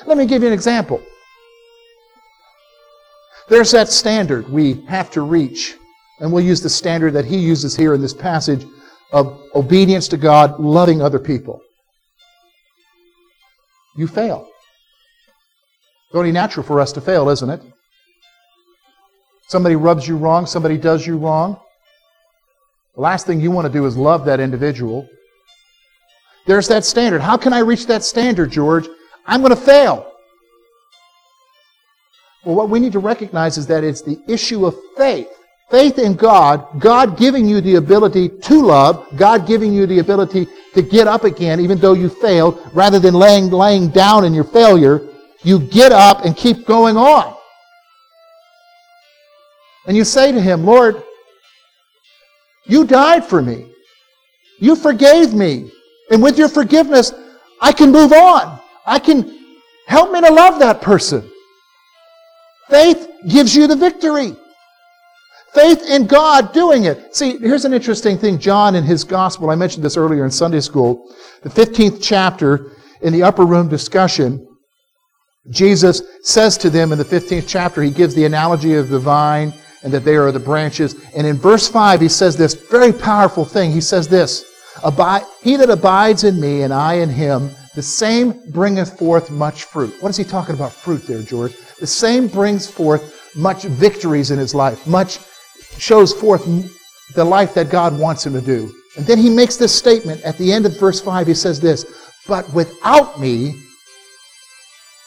Let 0.05 0.19
me 0.19 0.27
give 0.27 0.43
you 0.43 0.49
an 0.49 0.53
example. 0.53 1.01
There's 3.49 3.71
that 3.71 3.89
standard 3.89 4.47
we 4.47 4.85
have 4.85 5.09
to 5.13 5.23
reach. 5.23 5.77
And 6.19 6.31
we'll 6.31 6.43
use 6.43 6.61
the 6.61 6.69
standard 6.69 7.13
that 7.13 7.25
he 7.25 7.37
uses 7.37 7.75
here 7.75 7.95
in 7.95 8.01
this 8.01 8.13
passage 8.13 8.67
of 9.11 9.41
obedience 9.55 10.07
to 10.09 10.17
God, 10.17 10.59
loving 10.59 11.01
other 11.01 11.17
people. 11.17 11.63
You 13.97 14.05
fail. 14.05 14.47
It's 16.09 16.15
only 16.15 16.31
natural 16.31 16.63
for 16.63 16.79
us 16.79 16.91
to 16.91 17.01
fail, 17.01 17.29
isn't 17.29 17.49
it? 17.49 17.63
Somebody 19.47 19.75
rubs 19.75 20.07
you 20.07 20.17
wrong, 20.17 20.45
somebody 20.45 20.77
does 20.77 21.07
you 21.07 21.17
wrong. 21.17 21.59
The 22.95 23.01
last 23.01 23.25
thing 23.25 23.41
you 23.41 23.49
want 23.51 23.65
to 23.65 23.73
do 23.73 23.85
is 23.85 23.97
love 23.97 24.25
that 24.25 24.39
individual. 24.39 25.09
There's 26.45 26.67
that 26.67 26.85
standard. 26.85 27.21
How 27.21 27.37
can 27.37 27.53
I 27.53 27.59
reach 27.59 27.87
that 27.87 28.03
standard, 28.03 28.51
George? 28.51 28.87
I'm 29.25 29.41
going 29.41 29.55
to 29.55 29.61
fail. 29.61 30.11
Well, 32.43 32.55
what 32.55 32.69
we 32.69 32.79
need 32.79 32.91
to 32.91 32.99
recognize 32.99 33.57
is 33.57 33.65
that 33.67 33.83
it's 33.83 34.01
the 34.01 34.21
issue 34.27 34.65
of 34.65 34.75
faith. 34.97 35.29
Faith 35.71 35.97
in 35.97 36.13
God, 36.13 36.67
God 36.79 37.17
giving 37.17 37.47
you 37.47 37.61
the 37.61 37.75
ability 37.75 38.29
to 38.29 38.61
love, 38.61 39.07
God 39.15 39.47
giving 39.47 39.73
you 39.73 39.87
the 39.87 39.99
ability 39.99 40.47
to 40.73 40.81
get 40.81 41.07
up 41.07 41.23
again 41.23 41.59
even 41.59 41.79
though 41.79 41.93
you 41.93 42.09
failed, 42.09 42.61
rather 42.73 42.99
than 42.99 43.13
laying, 43.13 43.49
laying 43.49 43.89
down 43.89 44.25
in 44.25 44.33
your 44.33 44.43
failure, 44.43 45.01
you 45.41 45.59
get 45.59 45.91
up 45.91 46.25
and 46.25 46.35
keep 46.37 46.65
going 46.65 46.97
on. 46.97 47.35
And 49.87 49.97
you 49.97 50.03
say 50.03 50.31
to 50.31 50.39
Him, 50.39 50.65
Lord, 50.65 51.01
you 52.65 52.85
died 52.85 53.25
for 53.25 53.41
me. 53.41 53.71
You 54.59 54.75
forgave 54.75 55.33
me. 55.33 55.71
And 56.11 56.21
with 56.21 56.37
your 56.37 56.49
forgiveness, 56.49 57.13
I 57.61 57.71
can 57.71 57.91
move 57.91 58.13
on. 58.13 58.59
I 58.85 58.99
can 58.99 59.39
help 59.87 60.11
me 60.11 60.21
to 60.21 60.31
love 60.31 60.59
that 60.59 60.81
person. 60.81 61.29
Faith 62.69 63.07
gives 63.27 63.55
you 63.55 63.67
the 63.67 63.75
victory. 63.75 64.35
Faith 65.53 65.83
in 65.87 66.07
God 66.07 66.51
doing 66.51 66.85
it. 66.85 67.15
See, 67.15 67.37
here's 67.37 67.65
an 67.65 67.73
interesting 67.73 68.17
thing. 68.17 68.39
John 68.39 68.75
in 68.75 68.83
his 68.83 69.03
gospel, 69.03 69.49
I 69.49 69.55
mentioned 69.55 69.83
this 69.83 69.97
earlier 69.97 70.25
in 70.25 70.31
Sunday 70.31 70.61
school, 70.61 71.13
the 71.43 71.49
15th 71.49 71.99
chapter, 72.01 72.71
in 73.03 73.13
the 73.13 73.21
upper 73.21 73.45
room 73.45 73.67
discussion, 73.67 74.47
Jesus 75.49 76.01
says 76.21 76.57
to 76.59 76.69
them 76.69 76.91
in 76.93 76.97
the 76.97 77.03
15th 77.03 77.45
chapter, 77.47 77.83
he 77.83 77.91
gives 77.91 78.15
the 78.15 78.25
analogy 78.25 78.75
of 78.75 78.89
the 78.89 78.99
vine 78.99 79.53
and 79.83 79.93
that 79.93 80.05
they 80.05 80.15
are 80.15 80.31
the 80.31 80.39
branches. 80.39 80.95
And 81.15 81.27
in 81.27 81.37
verse 81.37 81.67
5, 81.67 82.01
he 82.01 82.09
says 82.09 82.35
this 82.37 82.53
very 82.53 82.93
powerful 82.93 83.45
thing. 83.45 83.71
He 83.71 83.81
says 83.81 84.07
this 84.07 84.45
He 85.41 85.55
that 85.55 85.69
abides 85.69 86.23
in 86.23 86.39
me 86.39 86.63
and 86.63 86.73
I 86.73 86.95
in 86.95 87.09
him, 87.09 87.51
the 87.75 87.81
same 87.81 88.39
bringeth 88.51 88.97
forth 88.97 89.31
much 89.31 89.63
fruit. 89.63 89.95
What 90.01 90.09
is 90.09 90.17
he 90.17 90.23
talking 90.23 90.55
about 90.55 90.71
fruit 90.71 91.07
there, 91.07 91.21
George? 91.21 91.55
The 91.79 91.87
same 91.87 92.27
brings 92.27 92.69
forth 92.69 93.35
much 93.35 93.63
victories 93.63 94.31
in 94.31 94.37
his 94.37 94.53
life, 94.53 94.85
much 94.85 95.19
shows 95.77 96.13
forth 96.13 96.45
the 97.15 97.25
life 97.25 97.53
that 97.55 97.69
God 97.69 97.97
wants 97.97 98.25
him 98.25 98.33
to 98.33 98.41
do. 98.41 98.71
And 98.95 99.05
then 99.07 99.17
he 99.17 99.29
makes 99.29 99.57
this 99.57 99.73
statement 99.73 100.21
at 100.21 100.37
the 100.37 100.53
end 100.53 100.67
of 100.67 100.79
verse 100.79 101.01
5. 101.01 101.25
He 101.25 101.33
says 101.33 101.59
this, 101.59 101.85
But 102.27 102.51
without 102.53 103.19
me, 103.19 103.59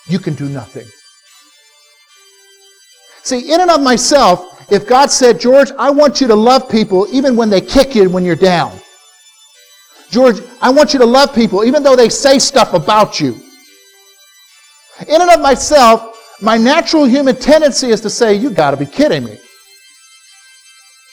you 0.09 0.19
can 0.19 0.35
do 0.35 0.49
nothing. 0.49 0.87
See, 3.23 3.53
in 3.53 3.61
and 3.61 3.71
of 3.71 3.81
myself, 3.81 4.56
if 4.69 4.87
God 4.87 5.11
said, 5.11 5.39
George, 5.39 5.71
I 5.79 5.91
want 5.91 6.21
you 6.21 6.27
to 6.27 6.35
love 6.35 6.69
people 6.69 7.07
even 7.13 7.37
when 7.37 7.51
they 7.51 7.61
kick 7.61 7.95
you 7.95 8.09
when 8.11 8.25
you're 8.25 8.35
down. 8.35 8.79
George, 10.11 10.37
I 10.61 10.71
want 10.71 10.93
you 10.93 10.99
to 10.99 11.07
love 11.07 11.35
people 11.35 11.65
even 11.65 11.83
though 11.83 11.97
they 11.97 12.09
say 12.09 12.39
stuff 12.39 12.75
about 12.75 13.21
you. 13.21 13.37
In 15.09 15.21
and 15.21 15.31
of 15.31 15.41
myself, 15.41 16.13
my 16.41 16.57
natural 16.57 17.05
human 17.05 17.37
tendency 17.37 17.89
is 17.89 18.01
to 18.01 18.11
say, 18.11 18.35
you 18.35 18.51
got 18.51 18.73
to 18.73 18.77
be 18.77 18.87
kidding 18.87 19.25
me. 19.25 19.39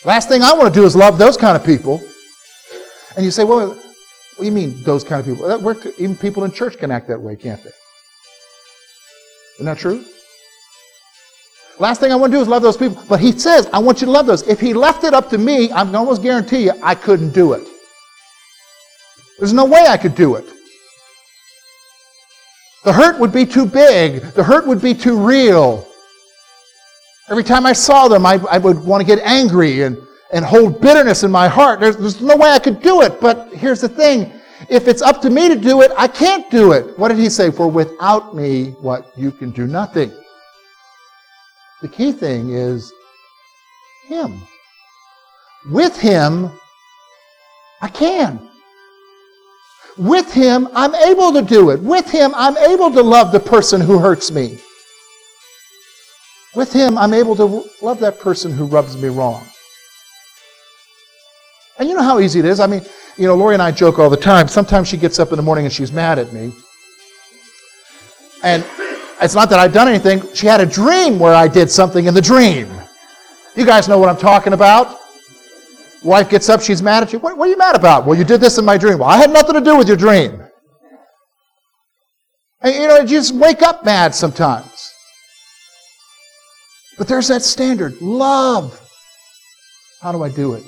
Last 0.05 0.27
thing 0.29 0.41
I 0.41 0.53
want 0.53 0.73
to 0.73 0.79
do 0.79 0.85
is 0.85 0.95
love 0.95 1.17
those 1.17 1.37
kind 1.37 1.55
of 1.55 1.65
people. 1.65 2.01
And 3.15 3.23
you 3.23 3.31
say, 3.31 3.43
well, 3.43 3.69
what 3.69 3.79
do 4.39 4.45
you 4.45 4.51
mean 4.51 4.81
those 4.83 5.03
kind 5.03 5.19
of 5.19 5.25
people? 5.25 5.93
Even 5.97 6.17
people 6.17 6.43
in 6.43 6.51
church 6.51 6.77
can 6.77 6.91
act 6.91 7.07
that 7.07 7.21
way, 7.21 7.35
can't 7.35 7.63
they? 7.63 7.71
Isn't 9.55 9.65
that 9.65 9.77
true? 9.77 10.03
Last 11.79 11.99
thing 11.99 12.11
I 12.11 12.15
want 12.15 12.31
to 12.31 12.37
do 12.37 12.41
is 12.41 12.47
love 12.47 12.61
those 12.61 12.77
people. 12.77 13.01
But 13.09 13.19
he 13.19 13.31
says, 13.31 13.67
I 13.73 13.79
want 13.79 14.01
you 14.01 14.05
to 14.05 14.11
love 14.11 14.27
those. 14.27 14.47
If 14.47 14.59
he 14.59 14.73
left 14.73 15.03
it 15.03 15.13
up 15.13 15.29
to 15.29 15.37
me, 15.37 15.71
I 15.71 15.83
can 15.83 15.95
almost 15.95 16.21
guarantee 16.21 16.65
you 16.65 16.73
I 16.83 16.93
couldn't 16.95 17.33
do 17.33 17.53
it. 17.53 17.67
There's 19.39 19.53
no 19.53 19.65
way 19.65 19.85
I 19.87 19.97
could 19.97 20.15
do 20.15 20.35
it. 20.35 20.45
The 22.83 22.93
hurt 22.93 23.19
would 23.19 23.31
be 23.31 23.45
too 23.45 23.65
big. 23.65 24.21
The 24.21 24.43
hurt 24.43 24.67
would 24.67 24.81
be 24.81 24.93
too 24.93 25.17
real. 25.17 25.87
Every 27.29 27.43
time 27.43 27.65
I 27.65 27.73
saw 27.73 28.07
them, 28.07 28.25
I, 28.25 28.33
I 28.49 28.57
would 28.57 28.83
want 28.83 29.01
to 29.01 29.07
get 29.07 29.23
angry 29.23 29.83
and, 29.83 29.97
and 30.31 30.45
hold 30.45 30.79
bitterness 30.81 31.23
in 31.23 31.31
my 31.31 31.47
heart. 31.47 31.79
There's, 31.79 31.97
there's 31.97 32.21
no 32.21 32.35
way 32.35 32.49
I 32.49 32.59
could 32.59 32.81
do 32.81 33.01
it. 33.01 33.19
But 33.19 33.51
here's 33.53 33.81
the 33.81 33.89
thing. 33.89 34.31
If 34.69 34.87
it's 34.87 35.01
up 35.01 35.21
to 35.21 35.29
me 35.29 35.49
to 35.49 35.55
do 35.55 35.81
it, 35.81 35.91
I 35.97 36.07
can't 36.07 36.49
do 36.51 36.73
it. 36.73 36.97
What 36.99 37.07
did 37.07 37.17
he 37.17 37.29
say? 37.29 37.49
For 37.49 37.67
without 37.67 38.35
me, 38.35 38.71
what? 38.81 39.11
You 39.17 39.31
can 39.31 39.51
do 39.51 39.65
nothing. 39.65 40.11
The 41.83 41.89
key 41.89 42.13
thing 42.13 42.51
is 42.51 42.93
him. 44.07 44.41
With 45.69 45.99
him, 45.99 46.49
I 47.81 47.89
can. 47.89 48.39
With 49.97 50.33
him, 50.33 50.69
I'm 50.73 50.95
able 50.95 51.33
to 51.33 51.41
do 51.41 51.71
it. 51.71 51.81
With 51.81 52.09
him, 52.09 52.31
I'm 52.35 52.55
able 52.57 52.89
to 52.91 53.03
love 53.03 53.33
the 53.33 53.39
person 53.41 53.81
who 53.81 53.99
hurts 53.99 54.31
me. 54.31 54.59
With 56.55 56.71
him, 56.71 56.97
I'm 56.97 57.13
able 57.13 57.35
to 57.35 57.65
love 57.81 57.99
that 57.99 58.17
person 58.17 58.53
who 58.53 58.65
rubs 58.65 58.95
me 58.95 59.09
wrong. 59.09 59.43
And 61.77 61.89
you 61.89 61.95
know 61.95 62.01
how 62.01 62.21
easy 62.21 62.39
it 62.39 62.45
is? 62.45 62.61
I 62.61 62.67
mean, 62.67 62.81
you 63.17 63.27
know, 63.27 63.35
Lori 63.35 63.55
and 63.55 63.61
I 63.61 63.71
joke 63.71 63.99
all 63.99 64.09
the 64.09 64.15
time. 64.15 64.47
Sometimes 64.47 64.87
she 64.87 64.95
gets 64.95 65.19
up 65.19 65.31
in 65.31 65.35
the 65.35 65.43
morning 65.43 65.65
and 65.65 65.73
she's 65.73 65.91
mad 65.91 66.17
at 66.17 66.31
me. 66.31 66.53
And 68.41 68.63
it's 69.23 69.35
not 69.35 69.49
that 69.49 69.59
I've 69.59 69.73
done 69.73 69.87
anything. 69.87 70.21
She 70.33 70.47
had 70.47 70.59
a 70.59 70.65
dream 70.65 71.17
where 71.17 71.33
I 71.33 71.47
did 71.47 71.71
something 71.71 72.05
in 72.05 72.13
the 72.13 72.21
dream. 72.21 72.69
You 73.55 73.65
guys 73.65 73.87
know 73.87 73.97
what 73.97 74.09
I'm 74.09 74.17
talking 74.17 74.53
about. 74.53 74.99
Wife 76.03 76.29
gets 76.29 76.49
up, 76.49 76.61
she's 76.61 76.81
mad 76.81 77.03
at 77.03 77.13
you. 77.13 77.19
What, 77.19 77.37
what 77.37 77.47
are 77.47 77.51
you 77.51 77.57
mad 77.57 77.75
about? 77.75 78.05
Well, 78.05 78.17
you 78.17 78.25
did 78.25 78.41
this 78.41 78.57
in 78.57 78.65
my 78.65 78.77
dream. 78.77 78.99
Well, 78.99 79.09
I 79.09 79.17
had 79.17 79.31
nothing 79.31 79.55
to 79.55 79.61
do 79.61 79.77
with 79.77 79.87
your 79.87 79.95
dream. 79.95 80.43
And 82.61 82.75
you 82.75 82.87
know, 82.87 82.99
you 82.99 83.07
just 83.07 83.33
wake 83.33 83.61
up 83.61 83.85
mad 83.85 84.13
sometimes. 84.13 84.91
But 86.97 87.07
there's 87.07 87.29
that 87.29 87.41
standard 87.41 88.01
love. 88.01 88.79
How 90.01 90.11
do 90.11 90.23
I 90.23 90.29
do 90.29 90.53
it? 90.53 90.63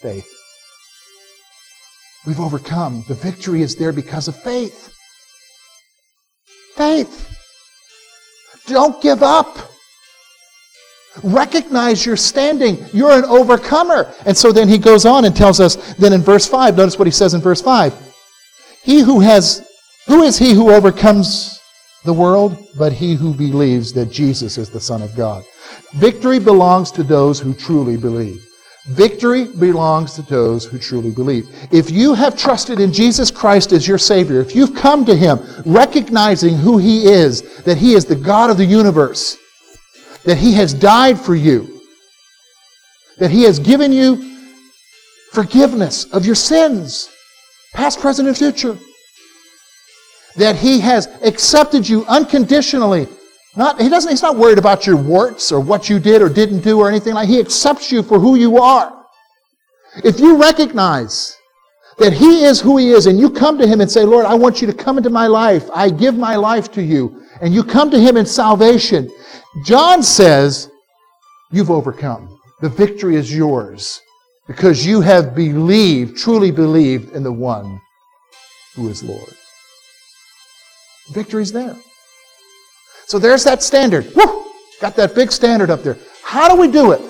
Faith. 0.00 0.28
We've 2.26 2.40
overcome. 2.40 3.04
The 3.06 3.14
victory 3.14 3.62
is 3.62 3.76
there 3.76 3.92
because 3.92 4.26
of 4.26 4.36
faith. 4.36 4.92
Faith. 6.74 7.28
Don't 8.72 9.00
give 9.02 9.22
up. 9.22 9.58
Recognize 11.22 12.06
your 12.06 12.16
standing. 12.16 12.84
You're 12.92 13.12
an 13.12 13.24
overcomer. 13.24 14.12
And 14.24 14.36
so 14.36 14.50
then 14.50 14.68
he 14.68 14.78
goes 14.78 15.04
on 15.04 15.26
and 15.26 15.36
tells 15.36 15.60
us, 15.60 15.94
then 15.94 16.12
in 16.12 16.22
verse 16.22 16.48
5, 16.48 16.76
notice 16.76 16.98
what 16.98 17.06
he 17.06 17.12
says 17.12 17.34
in 17.34 17.40
verse 17.40 17.60
5. 17.60 17.94
He 18.82 19.00
who 19.00 19.20
has, 19.20 19.68
who 20.06 20.22
is 20.22 20.38
he 20.38 20.54
who 20.54 20.70
overcomes 20.72 21.60
the 22.04 22.14
world, 22.14 22.56
but 22.76 22.92
he 22.92 23.14
who 23.14 23.34
believes 23.34 23.92
that 23.92 24.10
Jesus 24.10 24.58
is 24.58 24.70
the 24.70 24.80
Son 24.80 25.02
of 25.02 25.14
God. 25.14 25.44
Victory 25.94 26.38
belongs 26.38 26.90
to 26.92 27.02
those 27.02 27.38
who 27.38 27.54
truly 27.54 27.96
believe. 27.96 28.40
Victory 28.86 29.44
belongs 29.44 30.14
to 30.14 30.22
those 30.22 30.64
who 30.64 30.76
truly 30.76 31.12
believe. 31.12 31.48
If 31.70 31.90
you 31.90 32.14
have 32.14 32.36
trusted 32.36 32.80
in 32.80 32.92
Jesus 32.92 33.30
Christ 33.30 33.72
as 33.72 33.86
your 33.86 33.98
Savior, 33.98 34.40
if 34.40 34.56
you've 34.56 34.74
come 34.74 35.04
to 35.04 35.14
Him 35.14 35.38
recognizing 35.64 36.56
who 36.56 36.78
He 36.78 37.06
is, 37.06 37.62
that 37.62 37.78
He 37.78 37.94
is 37.94 38.04
the 38.04 38.16
God 38.16 38.50
of 38.50 38.56
the 38.56 38.64
universe, 38.64 39.38
that 40.24 40.36
He 40.36 40.52
has 40.54 40.74
died 40.74 41.18
for 41.18 41.36
you, 41.36 41.80
that 43.18 43.30
He 43.30 43.44
has 43.44 43.60
given 43.60 43.92
you 43.92 44.48
forgiveness 45.30 46.04
of 46.12 46.26
your 46.26 46.34
sins, 46.34 47.08
past, 47.74 48.00
present, 48.00 48.26
and 48.26 48.36
future, 48.36 48.76
that 50.34 50.56
He 50.56 50.80
has 50.80 51.06
accepted 51.22 51.88
you 51.88 52.04
unconditionally 52.06 53.06
Not, 53.54 53.80
he 53.80 53.88
doesn't, 53.88 54.10
he's 54.10 54.22
not 54.22 54.36
worried 54.36 54.58
about 54.58 54.86
your 54.86 54.96
warts 54.96 55.52
or 55.52 55.60
what 55.60 55.90
you 55.90 55.98
did 55.98 56.22
or 56.22 56.28
didn't 56.28 56.60
do 56.60 56.78
or 56.78 56.88
anything 56.88 57.14
like 57.14 57.28
He 57.28 57.38
accepts 57.38 57.92
you 57.92 58.02
for 58.02 58.18
who 58.18 58.36
you 58.36 58.58
are. 58.58 59.04
If 60.02 60.20
you 60.20 60.40
recognize 60.40 61.36
that 61.98 62.14
He 62.14 62.44
is 62.44 62.60
who 62.60 62.78
He 62.78 62.92
is 62.92 63.06
and 63.06 63.18
you 63.18 63.30
come 63.30 63.58
to 63.58 63.66
Him 63.66 63.82
and 63.82 63.90
say, 63.90 64.04
Lord, 64.04 64.24
I 64.24 64.34
want 64.34 64.62
you 64.62 64.66
to 64.68 64.72
come 64.72 64.96
into 64.96 65.10
my 65.10 65.26
life. 65.26 65.68
I 65.74 65.90
give 65.90 66.16
my 66.16 66.36
life 66.36 66.72
to 66.72 66.82
you. 66.82 67.22
And 67.42 67.52
you 67.52 67.62
come 67.62 67.90
to 67.90 68.00
Him 68.00 68.16
in 68.16 68.24
salvation. 68.24 69.10
John 69.66 70.02
says, 70.02 70.70
you've 71.50 71.70
overcome. 71.70 72.38
The 72.62 72.70
victory 72.70 73.16
is 73.16 73.34
yours 73.34 74.00
because 74.46 74.86
you 74.86 75.02
have 75.02 75.34
believed, 75.34 76.16
truly 76.16 76.50
believed 76.50 77.14
in 77.14 77.22
the 77.22 77.32
one 77.32 77.80
who 78.76 78.88
is 78.88 79.02
Lord. 79.02 79.34
Victory's 81.12 81.52
there. 81.52 81.76
So 83.12 83.18
there's 83.18 83.44
that 83.44 83.62
standard. 83.62 84.10
Woo! 84.14 84.46
Got 84.80 84.96
that 84.96 85.14
big 85.14 85.30
standard 85.32 85.68
up 85.68 85.82
there. 85.82 85.98
How 86.22 86.48
do 86.48 86.58
we 86.58 86.66
do 86.66 86.92
it? 86.92 87.00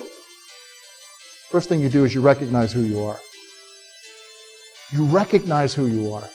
First 1.49 1.69
thing 1.69 1.79
you 1.79 1.87
do 1.87 2.03
is 2.03 2.13
you 2.13 2.19
recognize 2.19 2.73
who 2.73 2.81
you 2.81 2.99
are. 3.05 3.17
You 4.91 5.05
recognize 5.05 5.73
who 5.73 5.85
you 5.87 6.11
are. 6.11 6.27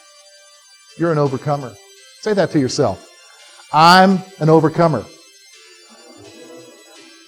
You're 0.97 1.11
an 1.11 1.19
overcomer. 1.19 1.75
Say 2.21 2.33
that 2.33 2.49
to 2.49 2.59
yourself. 2.59 3.15
I'm 3.71 4.17
an 4.39 4.49
overcomer. 4.49 5.05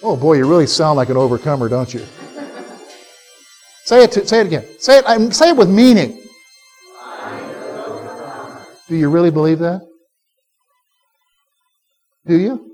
Oh 0.02 0.16
boy, 0.16 0.32
you 0.32 0.44
really 0.44 0.66
sound 0.66 0.96
like 0.96 1.10
an 1.10 1.16
overcomer, 1.16 1.68
don't 1.68 1.94
you? 1.94 2.04
Say 3.84 4.02
it. 4.02 4.10
To, 4.10 4.26
say 4.26 4.40
it 4.40 4.48
again. 4.48 4.66
Say 4.80 4.98
it. 4.98 5.08
Um, 5.08 5.30
say 5.30 5.50
it 5.50 5.56
with 5.56 5.70
meaning. 5.70 6.20
Do 8.88 8.96
you 8.96 9.10
really 9.10 9.30
believe 9.30 9.60
that? 9.60 9.91
Do 12.26 12.38
you? 12.38 12.70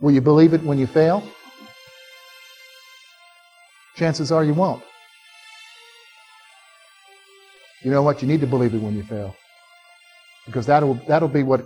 Will 0.00 0.12
you 0.12 0.20
believe 0.20 0.54
it 0.54 0.62
when 0.62 0.78
you 0.78 0.86
fail? 0.86 1.22
Chances 3.96 4.32
are 4.32 4.44
you 4.44 4.54
won't. 4.54 4.82
You 7.82 7.90
know 7.90 8.02
what? 8.02 8.22
You 8.22 8.28
need 8.28 8.40
to 8.40 8.46
believe 8.46 8.74
it 8.74 8.80
when 8.80 8.96
you 8.96 9.02
fail. 9.02 9.34
Because 10.46 10.66
that'll, 10.66 10.94
that'll 11.06 11.28
be 11.28 11.42
what 11.42 11.64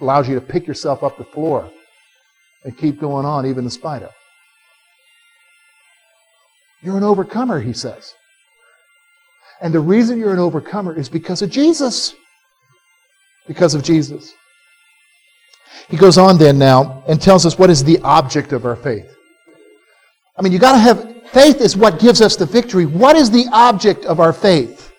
allows 0.00 0.28
you 0.28 0.34
to 0.34 0.40
pick 0.40 0.66
yourself 0.66 1.02
up 1.02 1.16
the 1.16 1.24
floor 1.24 1.70
and 2.64 2.76
keep 2.76 3.00
going 3.00 3.24
on 3.24 3.46
even 3.46 3.64
in 3.64 3.70
spite 3.70 4.02
of. 4.02 4.12
You're 6.82 6.96
an 6.96 7.04
overcomer, 7.04 7.60
he 7.60 7.72
says. 7.72 8.14
And 9.60 9.72
the 9.72 9.80
reason 9.80 10.18
you're 10.18 10.32
an 10.32 10.38
overcomer 10.38 10.96
is 10.96 11.08
because 11.08 11.42
of 11.42 11.50
Jesus. 11.50 12.14
Because 13.46 13.74
of 13.74 13.82
Jesus. 13.82 14.34
He 15.88 15.96
goes 15.96 16.18
on 16.18 16.38
then 16.38 16.58
now 16.58 17.04
and 17.06 17.20
tells 17.20 17.46
us 17.46 17.58
what 17.58 17.70
is 17.70 17.84
the 17.84 17.98
object 18.00 18.52
of 18.52 18.64
our 18.64 18.76
faith. 18.76 19.14
I 20.36 20.42
mean, 20.42 20.52
you 20.52 20.58
got 20.58 20.72
to 20.72 20.78
have 20.78 21.28
faith 21.28 21.60
is 21.60 21.76
what 21.76 21.98
gives 22.00 22.20
us 22.20 22.36
the 22.36 22.46
victory. 22.46 22.86
What 22.86 23.16
is 23.16 23.30
the 23.30 23.46
object 23.52 24.04
of 24.04 24.20
our 24.20 24.32
faith? 24.32 24.92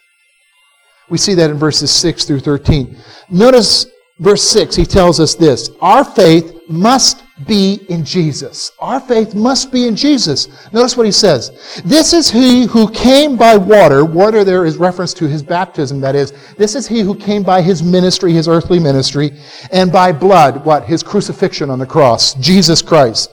We 1.09 1.17
see 1.17 1.33
that 1.35 1.49
in 1.49 1.57
verses 1.57 1.91
6 1.91 2.25
through 2.25 2.41
13. 2.41 2.97
Notice 3.29 3.87
verse 4.19 4.43
6, 4.43 4.75
he 4.75 4.85
tells 4.85 5.19
us 5.19 5.35
this 5.35 5.69
Our 5.81 6.03
faith 6.03 6.56
must 6.69 7.23
be 7.45 7.85
in 7.89 8.03
Jesus. 8.03 8.71
Our 8.79 8.99
faith 8.99 9.35
must 9.35 9.71
be 9.71 9.87
in 9.87 9.95
Jesus. 9.95 10.47
Notice 10.73 10.97
what 10.97 11.05
he 11.05 11.11
says. 11.11 11.81
This 11.85 12.13
is 12.13 12.29
he 12.29 12.65
who 12.65 12.89
came 12.91 13.37
by 13.37 13.55
water. 13.55 14.03
Water 14.03 14.43
there 14.43 14.65
is 14.65 14.77
reference 14.77 15.13
to 15.15 15.27
his 15.27 15.43
baptism, 15.43 16.01
that 16.01 16.15
is. 16.15 16.33
This 16.57 16.75
is 16.75 16.87
he 16.87 17.01
who 17.01 17.15
came 17.15 17.43
by 17.43 17.61
his 17.61 17.83
ministry, 17.83 18.33
his 18.33 18.47
earthly 18.47 18.79
ministry, 18.79 19.31
and 19.71 19.91
by 19.91 20.11
blood, 20.11 20.65
what? 20.65 20.85
His 20.85 21.03
crucifixion 21.03 21.69
on 21.69 21.79
the 21.79 21.85
cross. 21.85 22.33
Jesus 22.35 22.81
Christ. 22.81 23.31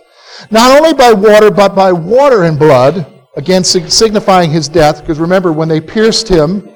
Not 0.50 0.76
only 0.76 0.94
by 0.94 1.12
water, 1.12 1.50
but 1.50 1.74
by 1.74 1.92
water 1.92 2.44
and 2.44 2.58
blood, 2.58 3.10
again 3.36 3.64
signifying 3.64 4.50
his 4.50 4.68
death, 4.68 5.00
because 5.00 5.18
remember, 5.18 5.52
when 5.52 5.68
they 5.68 5.80
pierced 5.80 6.28
him 6.28 6.68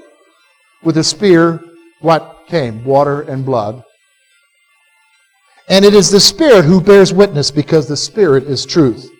with 0.82 0.96
a 0.96 1.04
spear, 1.04 1.60
what 2.00 2.44
came? 2.46 2.84
Water 2.84 3.22
and 3.22 3.44
blood. 3.44 3.84
And 5.68 5.84
it 5.84 5.94
is 5.94 6.10
the 6.10 6.20
Spirit 6.20 6.64
who 6.64 6.80
bears 6.80 7.12
witness 7.12 7.50
because 7.50 7.86
the 7.86 7.96
Spirit 7.96 8.44
is 8.44 8.64
truth. 8.64 9.10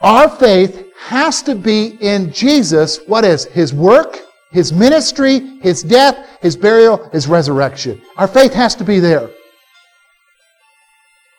Our 0.00 0.28
faith 0.28 0.86
has 0.96 1.42
to 1.42 1.54
be 1.54 1.98
in 2.00 2.32
Jesus. 2.32 3.00
What 3.06 3.24
is? 3.24 3.44
His 3.46 3.72
work, 3.72 4.18
His 4.50 4.72
ministry, 4.72 5.60
His 5.60 5.82
death, 5.82 6.38
His 6.40 6.56
burial, 6.56 7.08
His 7.10 7.28
resurrection. 7.28 8.00
Our 8.16 8.28
faith 8.28 8.52
has 8.54 8.74
to 8.76 8.84
be 8.84 8.98
there. 8.98 9.30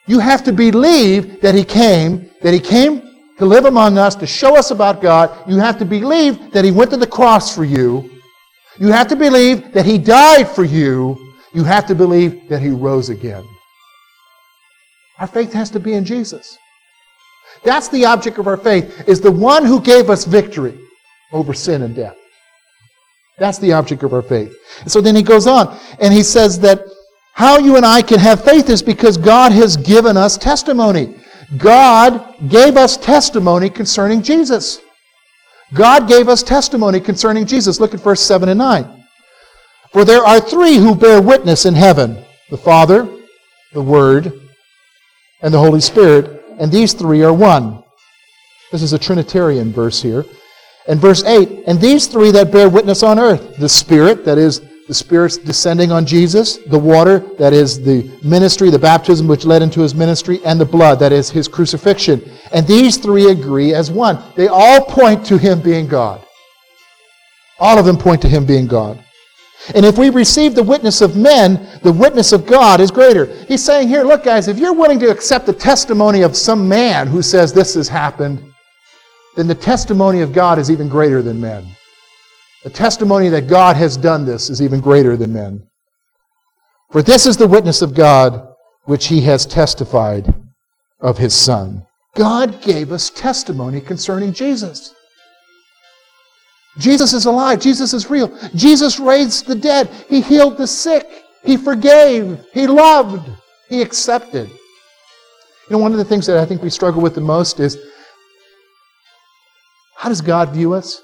You 0.08 0.20
have 0.20 0.44
to 0.46 0.54
believe 0.54 1.42
that 1.42 1.56
He 1.56 1.64
came, 1.64 2.30
that 2.42 2.54
He 2.54 2.60
came 2.60 3.02
to 3.40 3.46
live 3.46 3.66
among 3.66 3.98
us, 3.98 4.16
to 4.16 4.28
show 4.28 4.56
us 4.58 4.72
about 4.72 5.02
God. 5.02 5.50
You 5.50 5.58
have 5.58 5.78
to 5.80 5.86
believe 5.86 6.52
that 6.52 6.64
He 6.64 6.72
went 6.72 6.92
to 6.92 6.98
the 6.98 7.08
cross 7.08 7.54
for 7.54 7.66
you. 7.66 8.10
You 8.80 8.88
have 8.88 9.08
to 9.10 9.16
believe 9.16 9.74
that 9.74 9.86
He 9.86 9.98
died 9.98 10.48
for 10.48 10.64
you. 10.64 11.18
You 11.54 11.64
have 11.64 11.86
to 11.88 11.96
believe 11.96 12.48
that 12.50 12.62
He 12.62 12.70
rose 12.70 13.10
again. 13.10 13.44
Our 15.22 15.28
faith 15.28 15.54
has 15.54 15.70
to 15.70 15.80
be 15.80 15.94
in 15.94 16.04
Jesus. 16.04 16.58
That's 17.64 17.90
the 17.90 18.06
object 18.06 18.40
of 18.40 18.48
our 18.48 18.58
faith, 18.58 19.08
is 19.08 19.22
the 19.22 19.32
one 19.32 19.64
who 19.64 19.80
gave 19.80 20.10
us 20.10 20.26
victory 20.26 20.78
over 21.32 21.54
sin 21.54 21.84
and 21.84 21.96
death. 21.96 22.18
That's 23.38 23.60
the 23.60 23.72
object 23.72 24.02
of 24.02 24.16
our 24.16 24.24
faith. 24.24 24.52
So 24.88 25.00
then 25.00 25.16
he 25.16 25.22
goes 25.22 25.46
on, 25.46 25.78
and 26.00 26.12
he 26.12 26.24
says 26.24 26.60
that 26.62 26.84
how 27.34 27.60
you 27.60 27.78
and 27.78 27.86
I 27.86 28.02
can 28.02 28.18
have 28.18 28.44
faith 28.44 28.68
is 28.72 28.82
because 28.82 29.16
God 29.16 29.52
has 29.52 29.78
given 29.78 30.18
us 30.18 30.40
testimony. 30.40 31.16
God 31.56 32.50
gave 32.50 32.76
us 32.76 32.98
testimony 32.98 33.70
concerning 33.70 34.24
Jesus. 34.24 34.82
God 35.76 36.08
gave 36.08 36.30
us 36.30 36.42
testimony 36.42 37.00
concerning 37.00 37.46
Jesus. 37.46 37.80
Look 37.80 37.94
at 37.94 38.00
verse 38.00 38.22
7 38.22 38.50
and 38.50 38.58
9. 38.58 39.04
For 39.92 40.04
there 40.04 40.26
are 40.26 40.40
three 40.40 40.78
who 40.78 40.96
bear 40.96 41.22
witness 41.22 41.68
in 41.68 41.76
heaven 41.76 42.26
the 42.50 42.58
Father, 42.58 43.08
the 43.72 43.84
Word, 43.84 44.51
and 45.42 45.54
the 45.54 45.60
Holy 45.60 45.82
Spirit, 45.82 46.44
and 46.60 46.72
these 46.72 46.94
three 46.94 47.24
are 47.24 47.34
one. 47.34 47.84
This 48.72 48.82
is 48.82 48.94
a 48.94 49.00
Trinitarian 49.00 49.72
verse 49.72 50.02
here. 50.02 50.26
And 50.88 51.00
verse 51.00 51.24
8, 51.24 51.64
and 51.68 51.80
these 51.80 52.08
three 52.08 52.32
that 52.32 52.52
bear 52.52 52.70
witness 52.70 53.04
on 53.04 53.20
earth 53.20 53.58
the 53.58 53.70
Spirit, 53.70 54.26
that 54.26 54.38
is, 54.38 54.62
the 54.88 54.94
Spirit's 54.94 55.38
descending 55.38 55.92
on 55.92 56.06
Jesus, 56.06 56.58
the 56.58 56.80
water, 56.80 57.20
that 57.38 57.54
is 57.54 57.82
the 57.82 58.12
ministry, 58.24 58.70
the 58.70 58.80
baptism 58.80 59.28
which 59.28 59.46
led 59.46 59.62
into 59.62 59.82
his 59.82 59.94
ministry, 59.94 60.40
and 60.44 60.60
the 60.60 60.66
blood, 60.66 61.00
that 61.00 61.12
is 61.12 61.30
his 61.30 61.48
crucifixion. 61.48 62.22
And 62.52 62.66
these 62.66 62.98
three 62.98 63.30
agree 63.30 63.74
as 63.74 63.92
one. 63.92 64.22
They 64.36 64.48
all 64.48 64.84
point 64.84 65.26
to 65.28 65.38
him 65.38 65.62
being 65.62 65.88
God. 65.88 66.26
All 67.60 67.78
of 67.78 67.86
them 67.86 67.98
point 67.98 68.22
to 68.24 68.28
him 68.28 68.46
being 68.46 68.66
God. 68.66 69.04
And 69.76 69.86
if 69.86 69.98
we 69.98 70.10
receive 70.10 70.56
the 70.56 70.64
witness 70.64 71.02
of 71.02 71.16
men, 71.16 71.68
the 71.84 71.94
witness 71.94 72.32
of 72.32 72.46
God 72.46 72.80
is 72.82 72.92
greater. 72.92 73.26
He's 73.46 73.64
saying 73.64 73.88
here, 73.88 74.04
look, 74.04 74.24
guys, 74.24 74.48
if 74.48 74.58
you're 74.58 74.74
willing 74.74 75.00
to 75.00 75.12
accept 75.12 75.46
the 75.46 75.54
testimony 75.54 76.24
of 76.24 76.36
some 76.36 76.68
man 76.68 77.08
who 77.08 77.22
says 77.22 77.54
this 77.54 77.76
has 77.76 77.88
happened, 77.88 78.44
then 79.36 79.48
the 79.48 79.56
testimony 79.56 80.22
of 80.22 80.34
God 80.34 80.60
is 80.60 80.72
even 80.72 80.90
greater 80.90 81.22
than 81.22 81.40
men. 81.40 81.66
The 82.64 82.70
testimony 82.70 83.30
that 83.30 83.48
God 83.48 83.76
has 83.76 83.98
done 83.98 84.26
this 84.26 84.50
is 84.50 84.62
even 84.62 84.82
greater 84.82 85.16
than 85.16 85.34
men. 85.34 85.64
For 86.92 87.02
this 87.02 87.26
is 87.26 87.38
the 87.38 87.48
witness 87.48 87.82
of 87.82 87.94
God 87.94 88.48
which 88.86 89.08
he 89.08 89.22
has 89.22 89.46
testified 89.46 90.34
of 91.00 91.18
his 91.18 91.34
Son. 91.34 91.86
God 92.16 92.62
gave 92.62 92.92
us 92.92 93.10
testimony 93.10 93.80
concerning 93.80 94.34
Jesus. 94.34 94.94
Jesus 96.78 97.14
is 97.14 97.26
alive. 97.26 97.60
Jesus 97.60 97.94
is 97.94 98.10
real. 98.10 98.38
Jesus 98.56 99.00
raised 99.00 99.46
the 99.46 99.56
dead. 99.56 99.90
He 100.08 100.22
healed 100.22 100.58
the 100.58 100.68
sick. 100.68 101.26
He 101.44 101.58
forgave. 101.58 102.46
He 102.54 102.68
loved. 102.68 103.30
He 103.70 103.82
accepted. 103.82 104.50
You 104.50 105.78
know, 105.78 105.78
one 105.78 105.92
of 105.92 105.98
the 105.98 106.06
things 106.06 106.26
that 106.28 106.38
I 106.38 106.46
think 106.46 106.62
we 106.62 106.70
struggle 106.70 107.02
with 107.02 107.16
the 107.16 107.22
most 107.22 107.60
is 107.60 107.78
how 109.96 110.10
does 110.10 110.22
God 110.22 110.50
view 110.50 110.74
us? 110.74 111.02